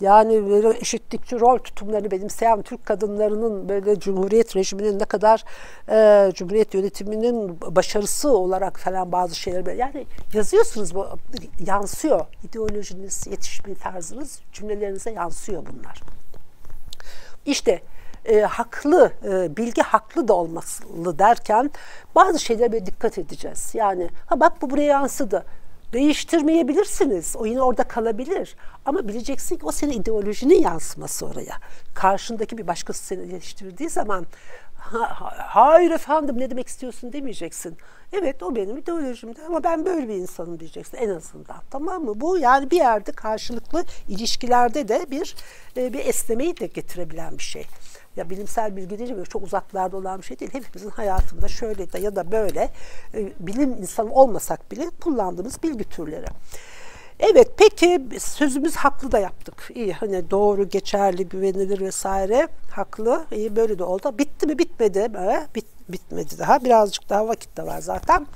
[0.00, 5.44] yani böyle eşitlikçi rol tutumlarını benimseyen Türk kadınlarının böyle Cumhuriyet rejiminin ne kadar
[5.88, 11.06] e, Cumhuriyet yönetiminin başarısı olarak falan bazı şeyler yani yazıyorsunuz bu
[11.66, 12.26] yansıyor.
[12.42, 16.00] ideolojiniz, yetişme tarzınız cümlelerinize yansıyor bunlar.
[17.46, 17.82] İşte
[18.24, 21.70] e, haklı, e, bilgi haklı da olmalı derken
[22.14, 23.70] bazı şeylere dikkat edeceğiz.
[23.74, 25.44] Yani ha bak bu buraya yansıdı.
[25.92, 27.36] Değiştirmeyebilirsiniz.
[27.38, 28.56] O yine orada kalabilir.
[28.86, 31.54] Ama bileceksin ki o senin ideolojinin yansıması oraya.
[31.94, 34.26] Karşındaki bir başkası seni değiştirdiği zaman
[34.76, 37.76] ha, hayır efendim ne demek istiyorsun demeyeceksin.
[38.12, 41.56] Evet o benim ideolojimdi ama ben böyle bir insanım diyeceksin en azından.
[41.70, 42.20] Tamam mı?
[42.20, 45.36] Bu yani bir yerde karşılıklı ilişkilerde de bir
[45.76, 47.66] e, bir esnemeyi de getirebilen bir şey
[48.16, 50.54] ya bilimsel bilgi deyince böyle çok uzaklarda olan bir şey değil.
[50.54, 52.70] Hepimizin hayatında şöyle de ya da böyle
[53.14, 56.26] e, bilim insanı olmasak bile kullandığımız bilgi türleri.
[57.20, 59.70] Evet peki sözümüz haklı da yaptık.
[59.74, 63.24] İyi hani doğru, geçerli, güvenilir vesaire haklı.
[63.32, 64.18] İyi böyle de oldu.
[64.18, 65.46] Bitti mi bitmedi mi?
[65.54, 66.64] Bit, bitmedi daha.
[66.64, 68.26] Birazcık daha vakit de var zaten.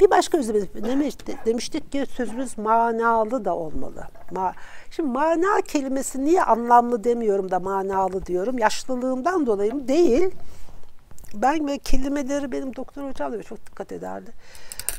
[0.00, 4.04] Bir başka özlemimiz demiştik, demiştik ki sözümüz manalı da olmalı.
[4.30, 4.52] Ma
[4.90, 8.58] Şimdi mana kelimesi niye anlamlı demiyorum da manalı diyorum.
[8.58, 9.88] Yaşlılığımdan dolayı mı?
[9.88, 10.30] Değil.
[11.34, 14.30] Ben ve kelimeleri benim doktor hocam da çok dikkat ederdi.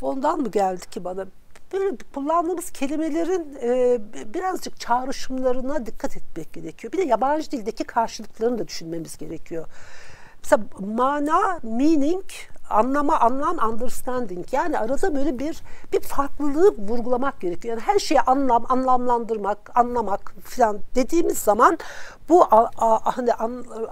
[0.01, 1.25] Ondan mı geldi ki bana?
[1.73, 3.99] Böyle kullandığımız kelimelerin e,
[4.33, 6.93] birazcık çağrışımlarına dikkat etmek gerekiyor.
[6.93, 9.67] Bir de yabancı dildeki karşılıklarını da düşünmemiz gerekiyor.
[10.43, 12.23] Mesela mana, meaning
[12.69, 14.45] anlama, anlam, understanding.
[14.51, 15.61] Yani arada böyle bir
[15.93, 17.77] bir farklılığı vurgulamak gerekiyor.
[17.77, 21.77] Yani her şeyi anlam, anlamlandırmak, anlamak falan dediğimiz zaman
[22.29, 22.45] bu
[23.03, 23.31] hani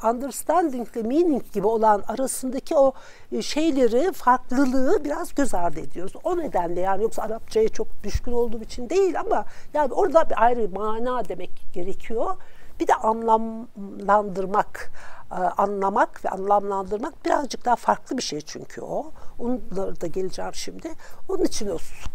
[0.03, 2.93] understanding ile meaning gibi olan arasındaki o
[3.31, 6.13] e, şeyleri, farklılığı biraz göz ardı ediyoruz.
[6.23, 10.69] O nedenle yani yoksa Arapçaya çok düşkün olduğum için değil ama yani orada bir ayrı
[10.69, 12.35] mana demek gerekiyor.
[12.79, 14.91] Bir de anlamlandırmak
[15.31, 19.11] anlamak ve anlamlandırmak birazcık daha farklı bir şey çünkü o.
[19.39, 20.91] Onları da geleceğim şimdi.
[21.29, 21.71] Onun için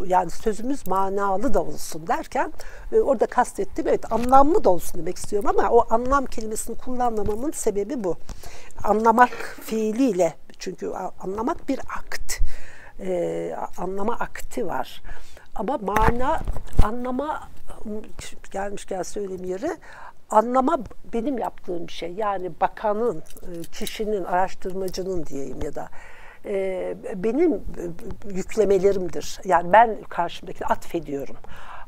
[0.06, 2.52] yani sözümüz manalı da olsun derken
[2.92, 8.04] e, orada kastettim evet anlamlı da olsun demek istiyorum ama o anlam kelimesini kullanmamamın sebebi
[8.04, 8.16] bu.
[8.84, 12.40] Anlamak fiiliyle çünkü anlamak bir akt.
[13.00, 15.02] E, anlama akti var.
[15.54, 16.40] Ama mana
[16.82, 17.48] anlama
[18.50, 19.76] gelmişken söyleyeyim yeri
[20.30, 20.78] anlama
[21.12, 22.12] benim yaptığım bir şey.
[22.12, 25.88] Yani bakanın, e, kişinin, araştırmacının diyeyim ya da
[26.44, 27.60] e, benim e,
[28.28, 29.40] yüklemelerimdir.
[29.44, 31.36] Yani ben karşımdaki atfediyorum.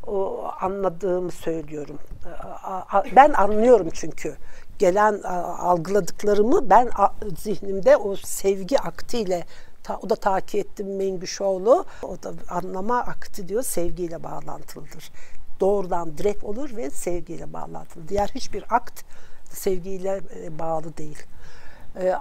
[0.06, 1.98] O anladığımı söylüyorum.
[3.16, 4.36] Ben anlıyorum çünkü
[4.78, 5.22] gelen
[5.58, 6.90] algıladıklarımı ben
[7.38, 9.44] zihnimde o sevgi aktiyle
[10.02, 11.84] o da takip ettim Mengüşoğlu.
[12.02, 15.12] O da anlama akti diyor sevgiyle bağlantılıdır
[15.62, 18.08] doğrudan direkt olur ve sevgiyle bağlantılı.
[18.08, 19.04] Diğer hiçbir akt
[19.50, 21.18] sevgiyle e, bağlı değil.
[22.00, 22.14] Ee,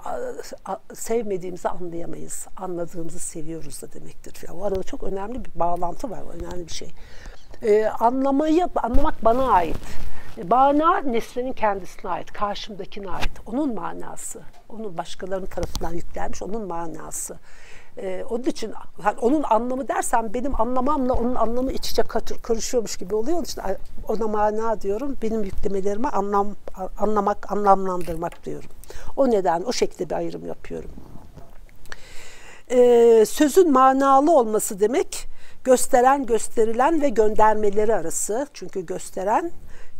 [0.94, 2.46] sevmediğimizi anlayamayız.
[2.56, 4.44] Anladığımızı seviyoruz da demektir.
[4.48, 6.22] Yani o arada çok önemli bir bağlantı var.
[6.34, 6.92] Önemli bir şey.
[7.62, 9.76] Ee, anlamayı, anlamak bana ait.
[10.50, 13.32] Mana nesnenin kendisine ait, karşımdakine ait.
[13.46, 14.42] Onun manası.
[14.68, 17.38] Onun başkalarının tarafından yüklenmiş, onun manası.
[17.98, 22.02] Ee, onun için hani onun anlamı dersem benim anlamamla onun anlamı iç içe
[22.42, 23.36] karışıyormuş gibi oluyor.
[23.36, 23.62] Onun için
[24.08, 25.16] ona mana diyorum.
[25.22, 26.54] Benim yüklemelerime anlam
[26.98, 28.70] anlamak, anlamlandırmak diyorum.
[29.16, 30.90] O neden o şekilde bir ayrım yapıyorum.
[32.70, 35.26] Ee, sözün manalı olması demek
[35.64, 38.46] gösteren, gösterilen ve göndermeleri arası.
[38.54, 39.50] Çünkü gösteren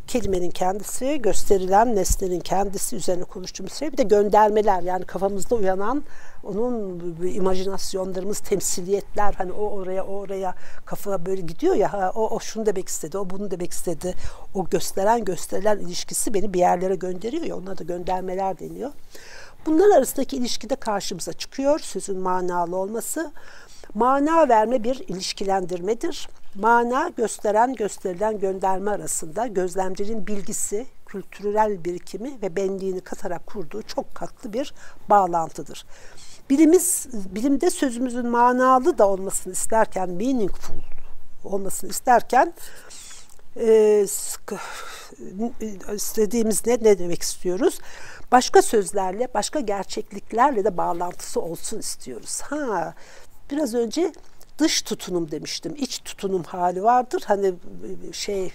[0.07, 3.93] kelimenin kendisi, gösterilen nesnenin kendisi üzerine konuştuğumuz şey.
[3.93, 6.05] Bir de göndermeler yani kafamızda uyanan
[6.45, 12.41] onun imajinasyonlarımız, temsiliyetler hani o oraya o oraya kafa böyle gidiyor ya ha, o, o
[12.41, 14.15] şunu demek istedi, o bunu demek istedi.
[14.55, 18.91] O gösteren gösterilen ilişkisi beni bir yerlere gönderiyor ya onlara da göndermeler deniyor.
[19.67, 21.79] Bunlar arasındaki ilişki de karşımıza çıkıyor.
[21.79, 23.33] Sözün manalı olması.
[23.95, 26.29] Mana verme bir ilişkilendirmedir.
[26.55, 34.53] Mana gösteren, gösterilen gönderme arasında gözlemcinin bilgisi, kültürel birikimi ve benliğini katarak kurduğu çok katlı
[34.53, 34.75] bir
[35.11, 35.87] bağlantıdır.
[36.51, 40.75] Bilimiz, bilimde sözümüzün manalı da olmasını isterken, meaningful
[41.45, 42.55] olmasını isterken
[43.57, 44.07] e,
[45.95, 47.79] istediğimiz ne, ne demek istiyoruz?
[48.33, 52.40] Başka sözlerle, başka gerçekliklerle de bağlantısı olsun istiyoruz.
[52.40, 52.95] Ha,
[53.50, 54.12] biraz önce
[54.59, 55.74] dış tutunum demiştim.
[55.76, 57.22] İç tutunum hali vardır.
[57.26, 57.55] Hani
[58.12, 58.52] şey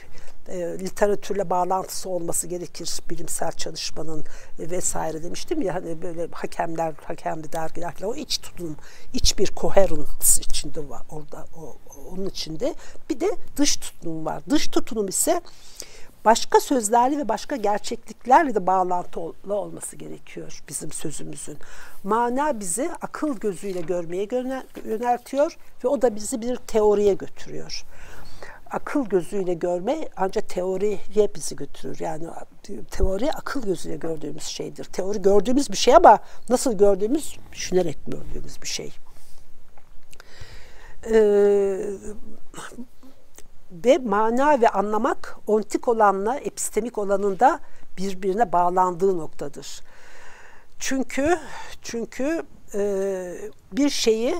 [0.47, 4.23] e, literatürle bağlantısı olması gerekir bilimsel çalışmanın
[4.59, 8.75] e, vesaire demiştim ya hani böyle hakemler hakemli dergiler o iç tutunum
[9.13, 10.01] iç bir coherence
[10.39, 11.75] içinde var orada o,
[12.11, 12.75] onun içinde
[13.09, 15.41] bir de dış tutunum var dış tutunum ise
[16.27, 21.57] başka sözlerle ve başka gerçekliklerle de bağlantılı olması gerekiyor bizim sözümüzün.
[22.03, 24.27] Mana bizi akıl gözüyle görmeye
[24.85, 27.85] yöneltiyor ve o da bizi bir teoriye götürüyor.
[28.71, 30.99] Akıl gözüyle görme ancak teoriye
[31.35, 31.97] bizi götürür.
[31.99, 32.27] Yani
[32.91, 34.83] teori akıl gözüyle gördüğümüz şeydir.
[34.83, 38.93] Teori gördüğümüz bir şey ama nasıl gördüğümüz düşünerek gördüğümüz bir şey.
[41.11, 41.79] Ee,
[43.71, 47.59] ve mana ve anlamak ontik olanla epistemik olanın da
[47.97, 49.81] birbirine bağlandığı noktadır.
[50.79, 51.39] Çünkü
[51.81, 53.33] çünkü e,
[53.71, 54.35] bir şeyi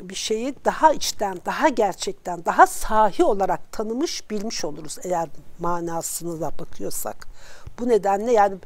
[0.00, 6.58] bir şeyi daha içten, daha gerçekten, daha sahi olarak tanımış, bilmiş oluruz eğer manasını da
[6.58, 7.26] bakıyorsak.
[7.78, 8.56] Bu nedenle yani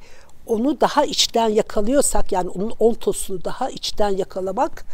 [0.47, 4.85] onu daha içten yakalıyorsak yani onun ontosunu daha içten yakalamak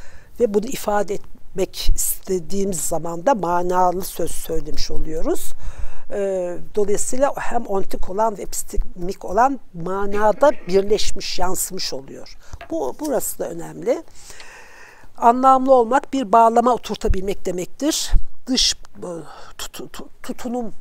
[0.41, 1.23] ve bunu ifade et,
[1.53, 5.53] etmek istediğimiz zaman da manalı söz söylemiş oluyoruz.
[6.13, 12.37] Ee, dolayısıyla hem ontik olan ve epistemik olan manada birleşmiş, yansımış oluyor.
[12.71, 14.03] Bu burası da önemli.
[15.17, 18.11] Anlamlı olmak bir bağlama oturtabilmek demektir.
[18.47, 18.75] Dış
[19.59, 20.73] tut, tutunum,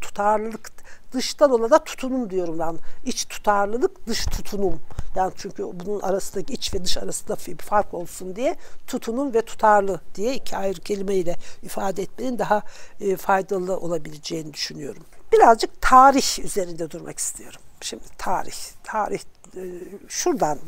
[0.00, 0.79] tutarlılık
[1.12, 2.76] dıştan olana da tutunum diyorum ben.
[3.04, 4.80] İç tutarlılık, dış tutunum.
[5.16, 10.00] Yani çünkü bunun arasındaki iç ve dış arasında bir fark olsun diye tutunum ve tutarlı
[10.14, 12.62] diye iki ayrı kelimeyle ifade etmenin daha
[13.00, 15.02] e, faydalı olabileceğini düşünüyorum.
[15.32, 17.60] Birazcık tarih üzerinde durmak istiyorum.
[17.80, 19.20] Şimdi tarih, tarih
[19.56, 19.62] e,
[20.08, 20.58] şuradan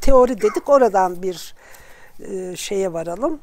[0.00, 1.54] teori dedik oradan bir
[2.20, 3.40] e, şeye varalım.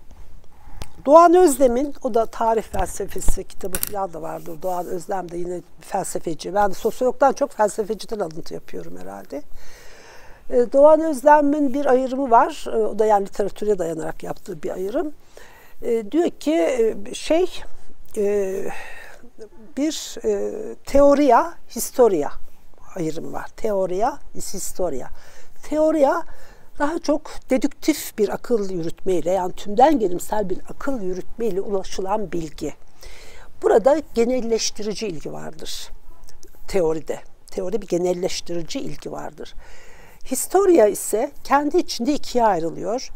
[1.05, 4.61] Doğan Özlem'in, o da tarih felsefesi kitabı falan da vardır.
[4.61, 6.53] Doğan Özlem de yine felsefeci.
[6.53, 9.41] Ben de sosyologdan çok felsefeciden alıntı yapıyorum herhalde.
[10.49, 12.65] Ee, Doğan Özlem'in bir ayrımı var.
[12.67, 15.13] Ee, o da yani literatüre dayanarak yaptığı bir ayrım.
[15.81, 17.63] Ee, diyor ki e, şey
[18.17, 18.65] e,
[19.77, 22.31] bir e, teoriya, historia
[22.95, 23.47] ayrımı var.
[23.57, 25.07] Teoriya, historia.
[25.69, 26.23] Teoriya
[26.79, 32.73] daha çok dedüktif bir akıl yürütmeyle yani tümden gelimsel bir akıl yürütmeyle ulaşılan bilgi.
[33.61, 35.91] Burada genelleştirici ilgi vardır
[36.69, 37.19] teoride.
[37.51, 39.53] Teoride bir genelleştirici ilgi vardır.
[40.25, 43.09] Historia ise kendi içinde ikiye ayrılıyor.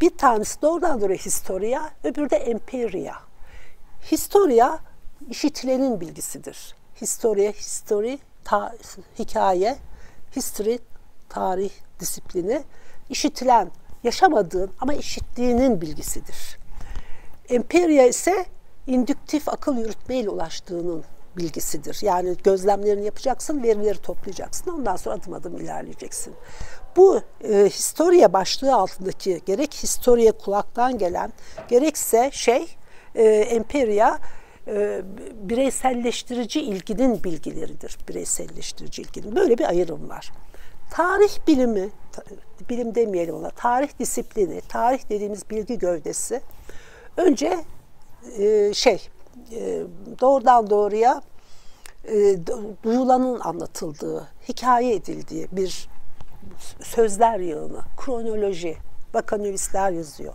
[0.00, 3.14] Bir tanesi doğrudan doğruya historia, öbürü de empiria.
[4.12, 4.78] Historia
[5.30, 6.74] işitilenin bilgisidir.
[7.00, 8.74] Historia, history, ta,
[9.18, 9.76] hikaye,
[10.36, 10.78] history,
[11.28, 12.62] tarih disiplini
[13.10, 13.70] işitilen,
[14.04, 16.58] yaşamadığın ama işittiğinin bilgisidir.
[17.48, 18.44] Empiriya ise
[18.86, 21.04] indüktif akıl yürütmeyle ulaştığının
[21.36, 21.98] bilgisidir.
[22.02, 24.70] Yani gözlemlerini yapacaksın, verileri toplayacaksın.
[24.70, 26.34] Ondan sonra adım adım ilerleyeceksin.
[26.96, 31.32] Bu e, historia başlığı altındaki gerek historia kulaktan gelen
[31.68, 32.76] gerekse şey
[33.14, 34.18] e, empiriya
[34.68, 35.02] e,
[35.42, 37.98] bireyselleştirici ilginin bilgileridir.
[38.08, 39.36] Bireyselleştirici ilginin.
[39.36, 40.32] Böyle bir ayrım var.
[40.90, 41.88] Tarih bilimi,
[42.70, 46.40] bilim demeyelim ona, tarih disiplini, tarih dediğimiz bilgi gövdesi
[47.16, 47.64] önce
[48.38, 49.08] e, şey
[49.52, 49.82] e,
[50.20, 51.22] doğrudan doğruya
[52.04, 52.36] e,
[52.82, 55.88] duyulanın anlatıldığı, hikaye edildiği bir
[56.82, 58.76] sözler yığını, kronoloji,
[59.14, 60.34] bakanülistler yazıyor.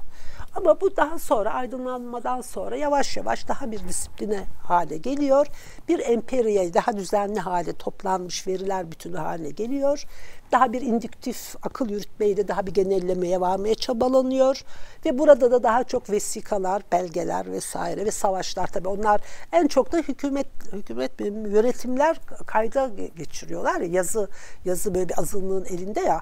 [0.56, 5.48] Ama bu daha sonra aydınlanmadan sonra yavaş yavaş daha bir disipline hale geliyor.
[5.88, 10.06] Bir emperiye daha düzenli hale toplanmış veriler bütünü haline geliyor.
[10.52, 14.64] Daha bir indüktif akıl yürütmeyle daha bir genellemeye varmaya çabalanıyor.
[15.06, 19.98] Ve burada da daha çok vesikalar, belgeler vesaire ve savaşlar tabii onlar en çok da
[19.98, 24.30] hükümet hükümet yönetimler kayda geçiriyorlar ya yazı
[24.66, 26.22] yazı böyle bir azınlığın elinde ya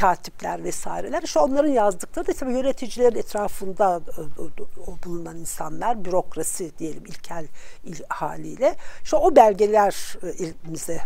[0.00, 1.22] katipler vesaireler.
[1.22, 7.46] İşte onların yazdıkları da tabii yöneticilerin etrafında e, bulunan insanlar, bürokrasi diyelim ilkel
[7.84, 8.76] il haliyle.
[9.02, 11.00] İşte o belgeler e, elimize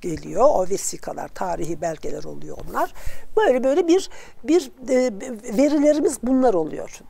[0.00, 0.44] geliyor.
[0.44, 2.92] O vesikalar, tarihi belgeler oluyor onlar.
[3.36, 4.10] Böyle böyle bir
[4.44, 5.12] bir e,
[5.56, 7.00] verilerimiz bunlar oluyor.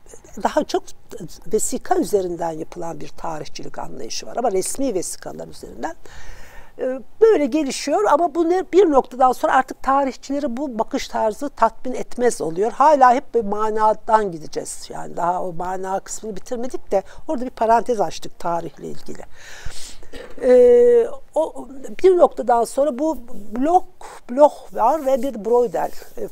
[0.43, 0.83] Daha çok
[1.53, 5.95] vesika üzerinden yapılan bir tarihçilik anlayışı var ama resmi vesikalar üzerinden
[7.21, 12.71] böyle gelişiyor ama bu bir noktadan sonra artık tarihçileri bu bakış tarzı tatmin etmez oluyor.
[12.71, 14.89] Hala hep bir manadan gideceğiz.
[14.93, 19.21] Yani daha o mana kısmını bitirmedik de orada bir parantez açtık tarihle ilgili.
[20.41, 21.67] Ee, o
[22.03, 23.17] bir noktadan sonra bu
[23.55, 23.85] blok
[24.29, 26.27] blok var ve bir Brodel e, e,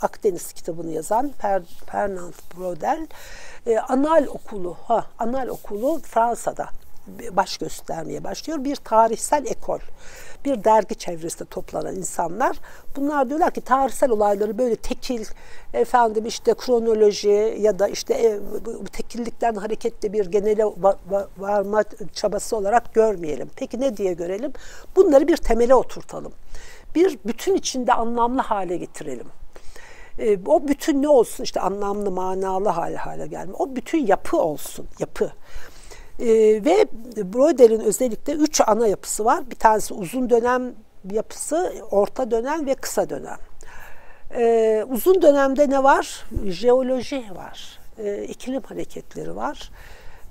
[0.00, 3.06] Akdeniz kitabını yazan per, Fernand Brodel
[3.66, 6.68] e, anal okulu ha anal okulu Fransa'da
[7.06, 8.64] baş göstermeye başlıyor.
[8.64, 9.78] Bir tarihsel ekol,
[10.44, 12.56] bir dergi çevresinde toplanan insanlar.
[12.96, 15.24] Bunlar diyorlar ki tarihsel olayları böyle tekil,
[15.72, 20.64] efendim işte kronoloji ya da işte e, bu tekillikten hareketle bir genele
[21.38, 23.50] varma çabası olarak görmeyelim.
[23.56, 24.52] Peki ne diye görelim?
[24.96, 26.32] Bunları bir temele oturtalım.
[26.94, 29.26] Bir bütün içinde anlamlı hale getirelim.
[30.18, 33.52] E, o bütün ne olsun işte anlamlı, manalı hale hale gelme.
[33.58, 35.32] O bütün yapı olsun, yapı.
[36.20, 36.26] E,
[36.64, 36.86] ve
[37.32, 39.50] Brodel'in özellikle üç ana yapısı var.
[39.50, 40.74] Bir tanesi uzun dönem
[41.12, 43.38] yapısı, orta dönem ve kısa dönem.
[44.36, 46.24] E, uzun dönemde ne var?
[46.44, 49.70] Jeoloji var, e, iklim hareketleri var,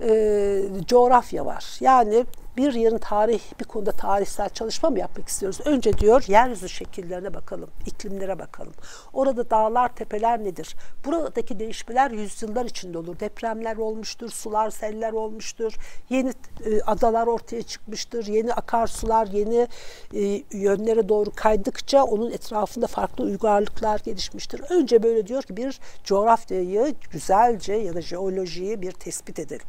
[0.02, 1.78] e, coğrafya var.
[1.80, 2.26] Yani
[2.58, 5.60] bir yerin tarih, bir konuda tarihsel çalışma mı yapmak istiyoruz?
[5.66, 8.74] Önce diyor yeryüzü şekillerine bakalım, iklimlere bakalım.
[9.14, 10.76] Orada dağlar, tepeler nedir?
[11.06, 13.20] Buradaki değişmeler yüzyıllar içinde olur.
[13.20, 15.74] Depremler olmuştur, sular, seller olmuştur.
[16.10, 16.30] Yeni
[16.66, 18.28] e, adalar ortaya çıkmıştır.
[18.28, 19.68] Yeni akarsular, yeni
[20.14, 24.62] e, yönlere doğru kaydıkça onun etrafında farklı uygarlıklar gelişmiştir.
[24.70, 29.68] Önce böyle diyor ki bir coğrafyayı güzelce ya da jeolojiyi bir tespit edelim.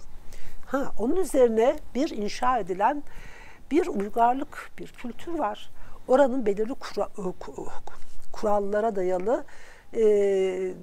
[0.66, 3.03] Ha, onun üzerine bir inşa edilen
[3.70, 5.70] bir uygarlık, bir kültür var.
[6.09, 7.09] Oranın belirli kura,
[8.33, 9.44] kurallara dayalı
[9.96, 10.74] e,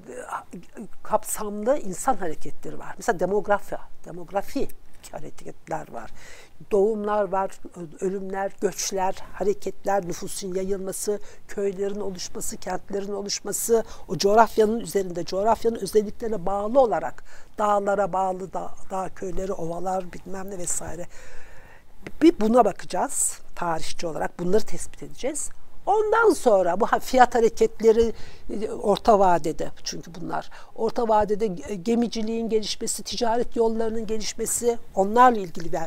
[1.03, 2.93] kapsamlı insan hareketleri var.
[2.97, 4.67] Mesela demografi, demografi
[5.11, 6.11] hareketler var.
[6.71, 7.51] Doğumlar var,
[8.01, 16.79] ölümler, göçler, hareketler, nüfusun yayılması, köylerin oluşması, kentlerin oluşması, o coğrafyanın üzerinde, coğrafyanın özelliklerine bağlı
[16.79, 17.23] olarak
[17.57, 21.07] dağlara bağlı dağ, dağ köyleri, ovalar bilmem ne vesaire.
[22.21, 24.39] Bir buna bakacağız tarihçi olarak.
[24.39, 25.49] Bunları tespit edeceğiz.
[25.85, 28.13] Ondan sonra bu fiyat hareketleri
[28.49, 35.77] e, orta vadede çünkü bunlar orta vadede gemiciliğin gelişmesi, ticaret yollarının gelişmesi onlarla ilgili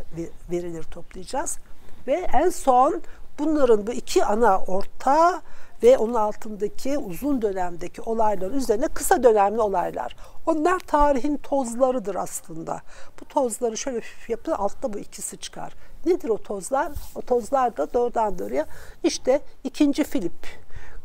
[0.50, 1.58] verileri toplayacağız.
[2.06, 3.02] Ve en son
[3.38, 5.42] bunların bu iki ana orta
[5.82, 10.16] ve onun altındaki uzun dönemdeki olaylar üzerine kısa dönemli olaylar.
[10.46, 12.80] Onlar tarihin tozlarıdır aslında.
[13.20, 15.74] Bu tozları şöyle yapın altta bu ikisi çıkar.
[16.06, 16.92] Nedir o tozlar?
[17.14, 18.66] O tozlar da doğrudan doğruya
[19.02, 20.46] işte ikinci Filip,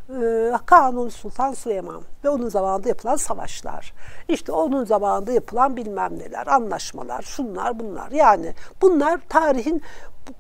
[0.10, 3.94] e, Kanuni Sultan Süleyman ve onun zamanında yapılan savaşlar.
[4.28, 8.12] İşte onun zamanında yapılan bilmem neler, anlaşmalar, şunlar bunlar.
[8.12, 9.82] Yani bunlar tarihin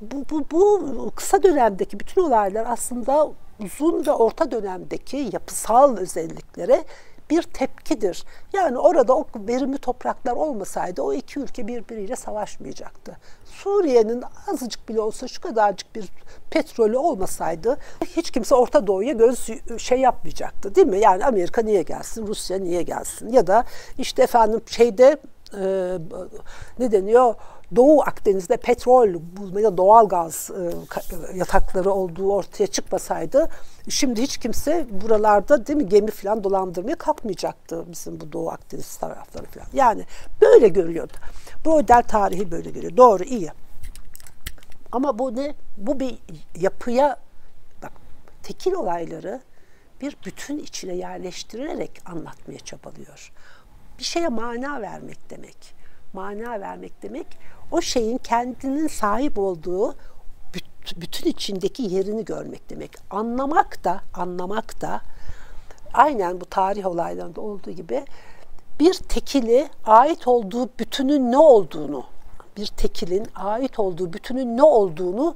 [0.01, 3.31] bu, bu, bu kısa dönemdeki bütün olaylar aslında
[3.63, 6.83] uzun ve orta dönemdeki yapısal özelliklere
[7.29, 8.23] bir tepkidir.
[8.53, 13.17] Yani orada o verimli topraklar olmasaydı o iki ülke birbiriyle savaşmayacaktı.
[13.45, 16.09] Suriye'nin azıcık bile olsa şu kadarcık bir
[16.49, 20.99] petrolü olmasaydı hiç kimse Orta Doğu'ya göz şey yapmayacaktı değil mi?
[20.99, 23.63] Yani Amerika niye gelsin, Rusya niye gelsin ya da
[23.97, 25.17] işte efendim şeyde
[25.53, 25.61] e,
[26.79, 27.35] ne deniyor
[27.75, 33.49] Doğu Akdeniz'de petrol bulmaya doğal gaz e, yatakları olduğu ortaya çıkmasaydı
[33.89, 39.45] şimdi hiç kimse buralarda değil mi gemi falan dolandırmaya kalkmayacaktı bizim bu Doğu Akdeniz tarafları
[39.45, 39.67] falan.
[39.73, 40.05] Yani
[40.41, 41.13] böyle görüyordu.
[41.65, 42.97] Brodel tarihi böyle görüyor.
[42.97, 43.51] Doğru iyi.
[44.91, 45.55] Ama bu ne?
[45.77, 46.17] Bu bir
[46.55, 47.17] yapıya
[47.83, 47.91] bak
[48.43, 49.41] tekil olayları
[50.01, 53.31] bir bütün içine yerleştirilerek anlatmaya çabalıyor.
[53.99, 55.75] Bir şeye mana vermek demek.
[56.13, 57.27] Mana vermek demek
[57.71, 59.95] o şeyin kendinin sahip olduğu
[60.95, 62.91] bütün içindeki yerini görmek demek.
[63.09, 65.01] Anlamak da, anlamak da
[65.93, 68.05] aynen bu tarih olaylarında olduğu gibi
[68.79, 72.03] bir tekili ait olduğu bütünün ne olduğunu,
[72.57, 75.35] bir tekilin ait olduğu bütünün ne olduğunu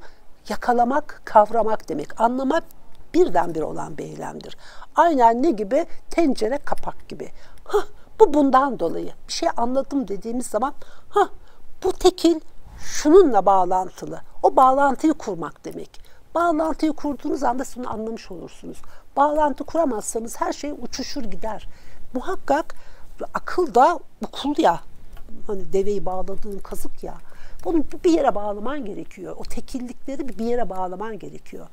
[0.49, 2.21] yakalamak, kavramak demek.
[2.21, 2.63] Anlamak
[3.13, 4.57] birdenbire olan bir eylemdir.
[4.95, 5.86] Aynen ne gibi?
[6.09, 7.29] Tencere kapak gibi.
[7.63, 7.86] Hah,
[8.19, 9.11] bu bundan dolayı.
[9.27, 10.73] Bir şey anladım dediğimiz zaman
[11.09, 11.29] ha
[11.84, 12.39] bu tekil
[12.79, 14.21] şununla bağlantılı.
[14.43, 16.01] O bağlantıyı kurmak demek.
[16.36, 18.77] Bağlantıyı kurduğunuz anda bunu anlamış olursunuz.
[19.17, 21.67] Bağlantı kuramazsanız her şey uçuşur gider.
[22.13, 22.75] Muhakkak
[23.34, 24.79] akıl da ukul ya.
[25.47, 27.13] Hani deveyi bağladığın kazık ya.
[27.65, 29.36] Bunu bir yere bağlaman gerekiyor.
[29.38, 31.67] O tekillikleri bir yere bağlaman gerekiyor.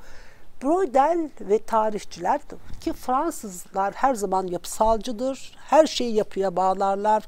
[0.63, 2.41] Brodel ve tarihçiler
[2.81, 5.57] ki Fransızlar her zaman yapısalcıdır.
[5.57, 7.25] Her şeyi yapıya bağlarlar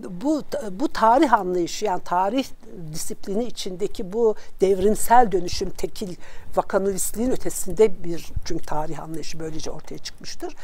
[0.00, 2.46] bu bu tarih anlayışı yani tarih
[2.92, 6.16] disiplini içindeki bu devrimsel dönüşüm tekil
[6.56, 10.56] vakanalistliğin ötesinde bir çünkü tarih anlayışı böylece ortaya çıkmıştır.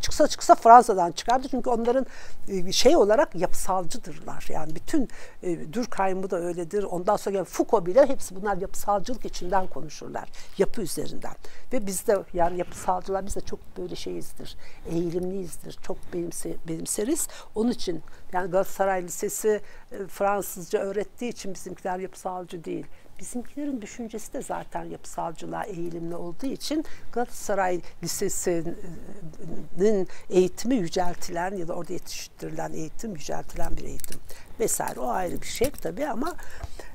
[0.00, 2.06] Çıksa çıksa Fransa'dan çıkardı çünkü onların
[2.48, 4.46] e, şey olarak yapısalcıdırlar.
[4.52, 5.08] Yani bütün
[5.42, 6.82] e, Durkheim'ı da öyledir.
[6.82, 10.28] Ondan sonra Foucault bile hepsi bunlar yapısalcılık içinden konuşurlar.
[10.58, 11.34] Yapı üzerinden.
[11.72, 14.56] Ve biz de yani yapısalcılar biz de çok böyle şeyizdir.
[14.90, 15.78] Eğilimliyizdir.
[15.82, 17.28] Çok benimse, benimseriz.
[17.54, 18.52] Onun için yani
[18.84, 19.60] Lisesi
[19.92, 22.86] e, Fransızca öğrettiği için bizimkiler yapısalcı değil.
[23.18, 31.92] Bizimkilerin düşüncesi de zaten yapısalcılığa eğilimli olduğu için Galatasaray Lisesi'nin eğitimi yüceltilen ya da orada
[31.92, 34.20] yetiştirilen eğitim yüceltilen bir eğitim
[34.60, 35.00] vesaire.
[35.00, 36.34] O ayrı bir şey tabii ama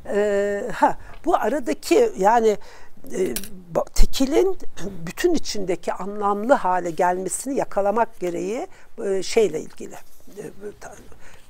[0.06, 2.58] e, ha bu aradaki yani
[3.12, 3.34] e,
[3.94, 4.58] tekilin
[5.06, 8.68] bütün içindeki anlamlı hale gelmesini yakalamak gereği
[9.06, 9.96] e, şeyle ilgili.
[10.38, 10.52] E,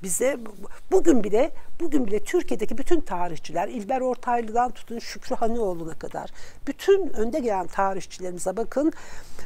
[0.04, 0.38] bize
[0.92, 6.32] bugün bile bugün bile Türkiye'deki bütün tarihçiler İlber Ortaylı'dan tutun Şükrü Hanioğlu'na kadar
[6.68, 8.94] bütün önde gelen tarihçilerimize bakın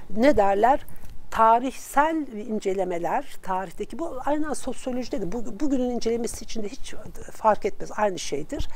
[0.10, 0.86] ne derler?
[1.32, 6.96] tarihsel incelemeler, tarihteki bu aynen sosyolojide de bu, bugünün incelemesi için de hiç
[7.32, 8.68] fark etmez aynı şeydir.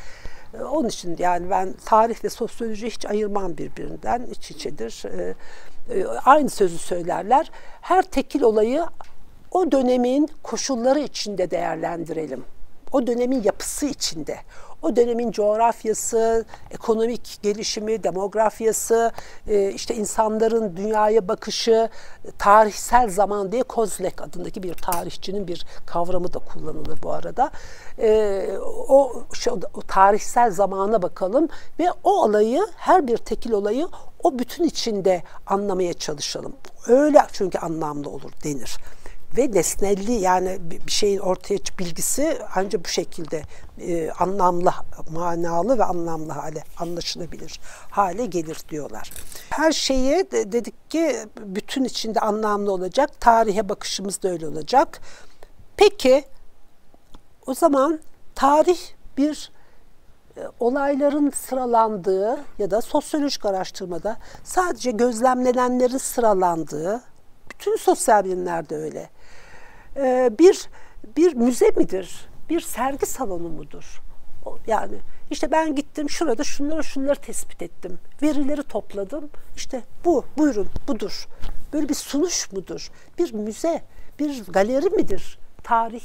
[0.54, 5.04] Ee, onun için yani ben tarih ve sosyoloji hiç ayırmam birbirinden iç içedir.
[5.06, 5.36] Ee,
[5.94, 7.52] e, aynı sözü söylerler.
[7.82, 8.86] Her tekil olayı
[9.52, 12.44] o dönemin koşulları içinde değerlendirelim.
[12.92, 14.38] O dönemin yapısı içinde.
[14.82, 19.12] O dönemin coğrafyası, ekonomik gelişimi, demografyası,
[19.48, 21.90] e, işte insanların dünyaya bakışı,
[22.38, 27.52] tarihsel zaman diye Kozlek adındaki bir tarihçinin bir kavramı da kullanılır bu arada.
[27.98, 28.48] E,
[28.90, 29.24] o,
[29.74, 31.48] o tarihsel zamana bakalım
[31.80, 33.88] ve o olayı, her bir tekil olayı
[34.24, 36.54] o bütün içinde anlamaya çalışalım.
[36.88, 38.78] Öyle çünkü anlamlı olur denir
[39.38, 40.58] ve nesnelli yani
[40.88, 43.42] bir şeyin ortaya bilgisi ancak bu şekilde
[43.82, 44.74] e, anlamlı,
[45.12, 47.60] manalı ve anlamlı hale, anlaşılabilir
[47.90, 49.12] hale gelir diyorlar.
[49.50, 55.02] Her şeye de, dedik ki bütün içinde anlamlı olacak, tarihe bakışımız da öyle olacak.
[55.78, 56.24] Peki
[57.48, 58.00] o zaman
[58.36, 58.80] tarih
[59.18, 59.52] bir
[60.38, 67.02] e, olayların sıralandığı ya da sosyolojik araştırmada sadece gözlemlenenlerin sıralandığı,
[67.50, 69.10] bütün sosyal bilimlerde öyle
[70.00, 70.70] ee, bir
[71.18, 72.28] bir müze midir?
[72.50, 74.02] Bir sergi salonu mudur?
[74.68, 74.96] Yani
[75.32, 78.00] işte ben gittim şurada şunları şunları tespit ettim.
[78.22, 79.30] Verileri topladım.
[79.56, 81.28] İşte bu, buyurun, budur.
[81.74, 82.92] Böyle bir sunuş mudur?
[83.18, 83.82] Bir müze,
[84.20, 85.40] bir galeri midir?
[85.64, 86.04] Tarih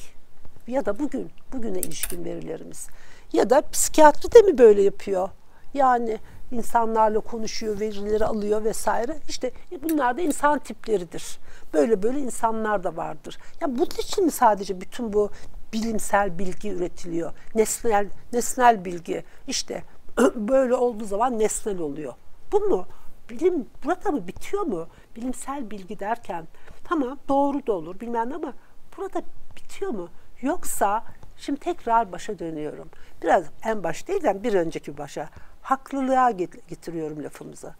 [0.67, 2.87] ya da bugün, bugüne ilişkin verilerimiz.
[3.33, 5.29] Ya da psikiyatri de mi böyle yapıyor?
[5.75, 6.19] Yani
[6.53, 9.17] insanlarla konuşuyor, verileri alıyor vesaire.
[9.29, 9.51] İşte
[9.83, 11.39] bunlar da insan tipleridir.
[11.75, 13.39] Böyle böyle insanlar da vardır.
[13.61, 15.31] Ya bunun için mi sadece bütün bu
[15.73, 17.33] bilimsel bilgi üretiliyor?
[17.55, 19.25] Nesnel nesnel bilgi.
[19.47, 19.83] İşte
[20.35, 22.15] böyle olduğu zaman nesnel oluyor.
[22.53, 22.87] Bu mu?
[23.31, 24.89] Bilim burada mı bitiyor mu?
[25.17, 26.47] Bilimsel bilgi derken
[26.85, 28.53] tamam doğru da olur bilmem ama
[28.97, 29.23] burada
[29.57, 30.09] bitiyor mu?
[30.43, 31.05] Yoksa
[31.37, 32.89] şimdi tekrar başa dönüyorum.
[33.23, 35.29] Biraz en baş değil de bir önceki başa
[35.63, 37.75] haklılığa getiriyorum lafımızı.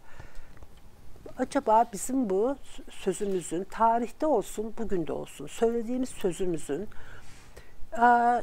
[1.39, 2.55] Acaba bizim bu
[2.89, 6.89] sözümüzün tarihte olsun, bugün de olsun söylediğimiz sözümüzün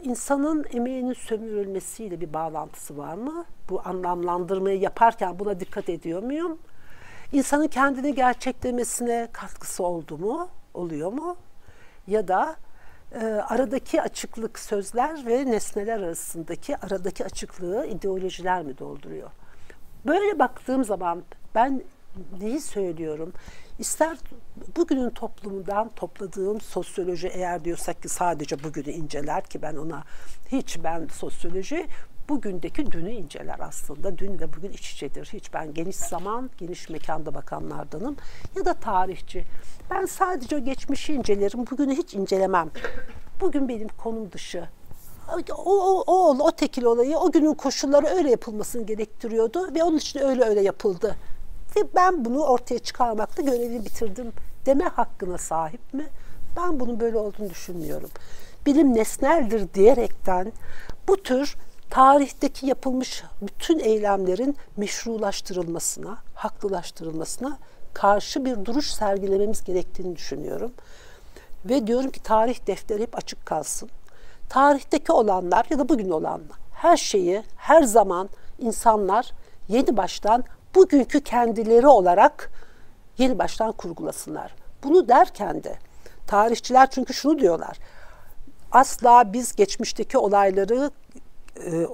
[0.02, 3.44] insanın emeğinin sömürülmesiyle bir bağlantısı var mı?
[3.70, 6.58] Bu anlamlandırmayı yaparken buna dikkat ediyor muyum?
[7.32, 10.48] İnsanın kendini gerçeklemesine katkısı oldu mu?
[10.74, 11.36] Oluyor mu?
[12.06, 12.56] Ya da
[13.12, 19.30] e, aradaki açıklık sözler ve nesneler arasındaki aradaki açıklığı ideolojiler mi dolduruyor?
[20.06, 21.22] Böyle baktığım zaman
[21.54, 21.82] ben
[22.40, 23.32] neyi söylüyorum?
[23.78, 24.18] İster
[24.76, 30.04] bugünün toplumundan topladığım sosyoloji eğer diyorsak ki sadece bugünü inceler ki ben ona
[30.48, 31.86] hiç ben sosyoloji
[32.28, 34.18] bugündeki dünü inceler aslında.
[34.18, 35.30] Dün ve bugün iç içedir.
[35.32, 38.16] Hiç ben geniş zaman, geniş mekanda bakanlardanım.
[38.56, 39.44] Ya da tarihçi.
[39.90, 42.70] Ben sadece geçmişi incelerim, bugünü hiç incelemem.
[43.40, 44.68] bugün benim konum dışı.
[45.32, 50.20] O, o, o, o tekil olayı o günün koşulları öyle yapılmasını gerektiriyordu ve onun için
[50.20, 51.16] öyle öyle yapıldı.
[51.76, 54.32] Ve ben bunu ortaya çıkarmakta görevimi bitirdim
[54.66, 56.06] deme hakkına sahip mi?
[56.56, 58.10] Ben bunun böyle olduğunu düşünmüyorum.
[58.66, 60.52] Bilim nesneldir diyerekten
[61.08, 61.56] bu tür
[61.90, 67.58] tarihteki yapılmış bütün eylemlerin meşrulaştırılmasına, haklılaştırılmasına
[67.94, 70.72] karşı bir duruş sergilememiz gerektiğini düşünüyorum.
[71.64, 73.90] Ve diyorum ki tarih defteri hep açık kalsın.
[74.48, 79.32] Tarihteki olanlar ya da bugün olanlar her şeyi her zaman insanlar
[79.68, 80.44] yeni baştan
[80.74, 82.50] bugünkü kendileri olarak
[83.18, 84.54] yeni baştan kurgulasınlar.
[84.84, 85.78] Bunu derken de
[86.26, 87.78] tarihçiler çünkü şunu diyorlar.
[88.72, 90.90] Asla biz geçmişteki olayları
[91.56, 91.86] e,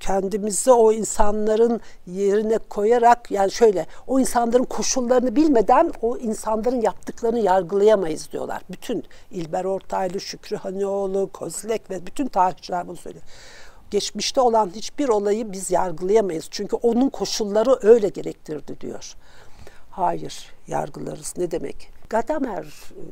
[0.00, 8.32] kendimizi o insanların yerine koyarak yani şöyle o insanların koşullarını bilmeden o insanların yaptıklarını yargılayamayız
[8.32, 8.62] diyorlar.
[8.70, 13.24] Bütün İlber Ortaylı, Şükrü Hanioğlu, Kozlek ve bütün tarihçiler bunu söylüyor.
[13.90, 16.48] Geçmişte olan hiçbir olayı biz yargılayamayız.
[16.50, 19.14] Çünkü onun koşulları öyle gerektirdi diyor.
[19.90, 21.34] Hayır, yargılarız.
[21.36, 21.90] Ne demek?
[22.10, 22.66] Gadamer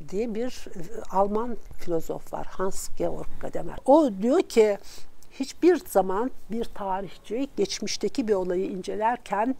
[0.09, 0.64] diye bir
[1.11, 2.47] Alman filozof var.
[2.47, 3.79] Hans Georg Gadamer.
[3.87, 4.79] O diyor ki
[5.31, 9.57] hiçbir zaman bir tarihçi geçmişteki bir olayı incelerken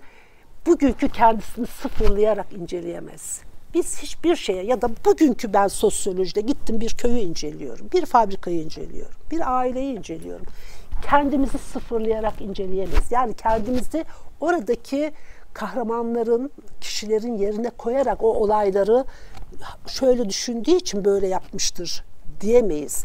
[0.67, 3.41] bugünkü kendisini sıfırlayarak inceleyemez.
[3.75, 9.17] Biz hiçbir şeye ya da bugünkü ben sosyolojide gittim bir köyü inceliyorum, bir fabrikayı inceliyorum,
[9.31, 10.47] bir aileyi inceliyorum.
[11.03, 13.13] Kendimizi sıfırlayarak inceleyemeyiz.
[13.13, 14.05] Yani kendimizi
[14.41, 15.13] oradaki
[15.55, 16.51] kahramanların,
[16.81, 19.05] kişilerin yerine koyarak o olayları
[19.87, 22.05] şöyle düşündüğü için böyle yapmıştır
[22.41, 23.05] diyemeyiz.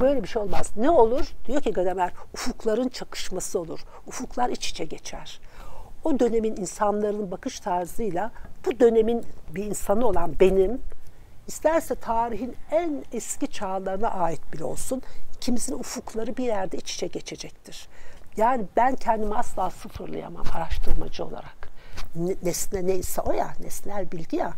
[0.00, 0.70] Böyle bir şey olmaz.
[0.76, 1.32] Ne olur?
[1.46, 3.80] Diyor ki Gadamer, ufukların çakışması olur.
[4.06, 5.40] Ufuklar iç içe geçer.
[6.04, 8.30] O dönemin insanların bakış tarzıyla
[8.66, 10.80] bu dönemin bir insanı olan benim,
[11.46, 15.02] isterse tarihin en eski çağlarına ait bile olsun,
[15.44, 17.88] ikimizin ufukları bir yerde iç içe geçecektir.
[18.36, 21.68] Yani ben kendimi asla sıfırlayamam araştırmacı olarak.
[22.42, 24.52] Nesne neyse o ya, nesnel bilgi ya.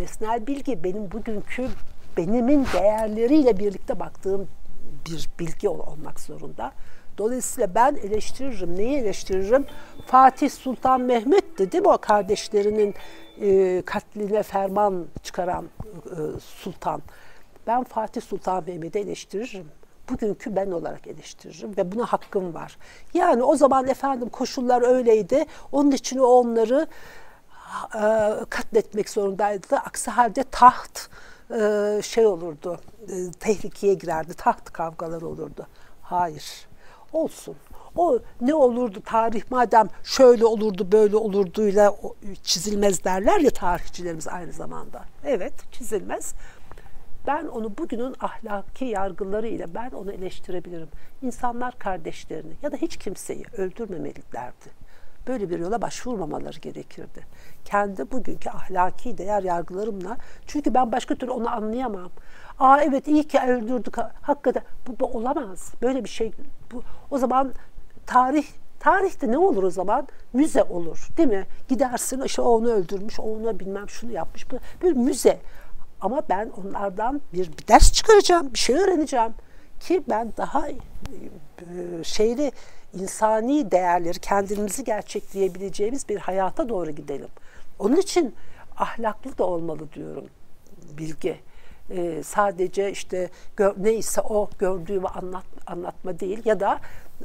[0.00, 1.68] Nesnel bilgi benim bugünkü
[2.16, 4.48] benimin değerleriyle birlikte baktığım
[5.06, 6.72] bir bilgi olmak zorunda.
[7.18, 8.76] Dolayısıyla ben eleştiririm.
[8.76, 9.66] Neyi eleştiririm?
[10.06, 12.94] Fatih Sultan Mehmet de değil mi o kardeşlerinin
[13.40, 15.64] e, katline ferman çıkaran
[16.06, 17.02] e, sultan.
[17.66, 19.81] Ben Fatih Sultan Mehmet'i eleştiririm.
[20.12, 22.78] Bugünkü ben olarak eleştiririm ve buna hakkım var.
[23.14, 25.44] Yani o zaman efendim koşullar öyleydi.
[25.72, 26.86] Onun için o onları
[27.94, 28.04] e,
[28.50, 29.76] katletmek zorundaydı.
[29.76, 31.08] Aksi halde taht
[31.50, 35.66] e, şey olurdu, e, tehlikeye girerdi, taht kavgaları olurdu.
[36.02, 36.66] Hayır,
[37.12, 37.56] olsun.
[37.96, 41.94] O ne olurdu tarih madem şöyle olurdu böyle olurduyla
[42.42, 45.02] çizilmez derler ya tarihçilerimiz aynı zamanda.
[45.24, 46.34] Evet çizilmez.
[47.26, 50.88] Ben onu bugünün ahlaki yargıları ile ben onu eleştirebilirim.
[51.22, 54.82] İnsanlar kardeşlerini ya da hiç kimseyi öldürmemelilerdi.
[55.26, 57.26] Böyle bir yola başvurmamaları gerekirdi.
[57.64, 60.16] Kendi bugünkü ahlaki değer yargılarımla
[60.46, 62.10] çünkü ben başka türlü onu anlayamam.
[62.58, 65.72] Aa evet iyi ki öldürdük hakikaten bu, bu olamaz.
[65.82, 66.32] Böyle bir şey
[66.72, 67.52] bu o zaman
[68.06, 68.44] tarih
[68.82, 70.08] Tarihte ne olur o zaman?
[70.32, 71.46] Müze olur değil mi?
[71.68, 74.46] Gidersin işte onu öldürmüş, onu bilmem şunu yapmış.
[74.82, 75.38] Bir müze.
[76.02, 79.34] Ama ben onlardan bir, bir ders çıkaracağım, bir şey öğreneceğim.
[79.80, 80.74] Ki ben daha e,
[82.04, 82.52] şeyli
[82.94, 87.28] insani değerleri kendimizi gerçekleyebileceğimiz bir hayata doğru gidelim.
[87.78, 88.34] Onun için
[88.76, 90.24] ahlaklı da olmalı diyorum
[90.98, 91.40] bilgi.
[91.90, 96.80] Ee, sadece işte gör, neyse o gördüğümü anlat, anlatma değil ya da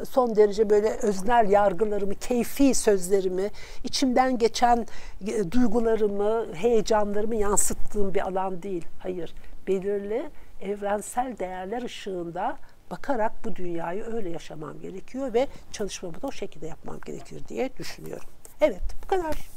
[0.06, 3.50] son derece böyle öznel yargılarımı, keyfi sözlerimi,
[3.84, 4.88] içimden geçen
[5.28, 8.86] e, duygularımı, heyecanlarımı yansıttığım bir alan değil.
[9.00, 9.34] Hayır,
[9.68, 10.30] belirli
[10.62, 12.58] evrensel değerler ışığında
[12.92, 18.30] bakarak bu dünyayı öyle yaşamam gerekiyor ve çalışmamı da o şekilde yapmam gerekir diye düşünüyorum.
[18.62, 19.50] Evet, bu kadar.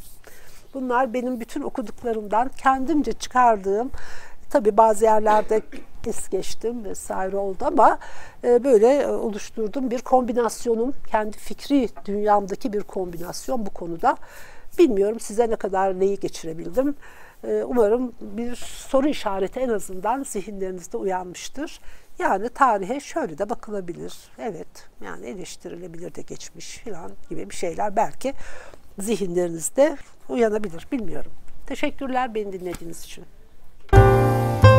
[0.75, 3.91] Bunlar benim bütün okuduklarımdan kendimce çıkardığım
[4.51, 5.63] Tabii bazı yerlerde
[6.07, 7.99] es geçtim vesaire oldu ama
[8.45, 14.17] e, böyle e, oluşturduğum bir kombinasyonum, kendi fikri dünyamdaki bir kombinasyon bu konuda.
[14.79, 16.95] Bilmiyorum size ne kadar neyi geçirebildim.
[17.45, 18.57] E, umarım bir
[18.89, 21.81] soru işareti en azından zihinlerinizde uyanmıştır.
[22.19, 24.15] Yani tarihe şöyle de bakılabilir.
[24.39, 28.35] Evet yani eleştirilebilir de geçmiş falan gibi bir şeyler belki
[28.99, 29.97] zihinlerinizde
[30.29, 30.89] uyanabilir.
[30.93, 31.33] Bilmiyorum.
[31.67, 33.25] Teşekkürler beni dinlediğiniz için.
[33.93, 34.70] Música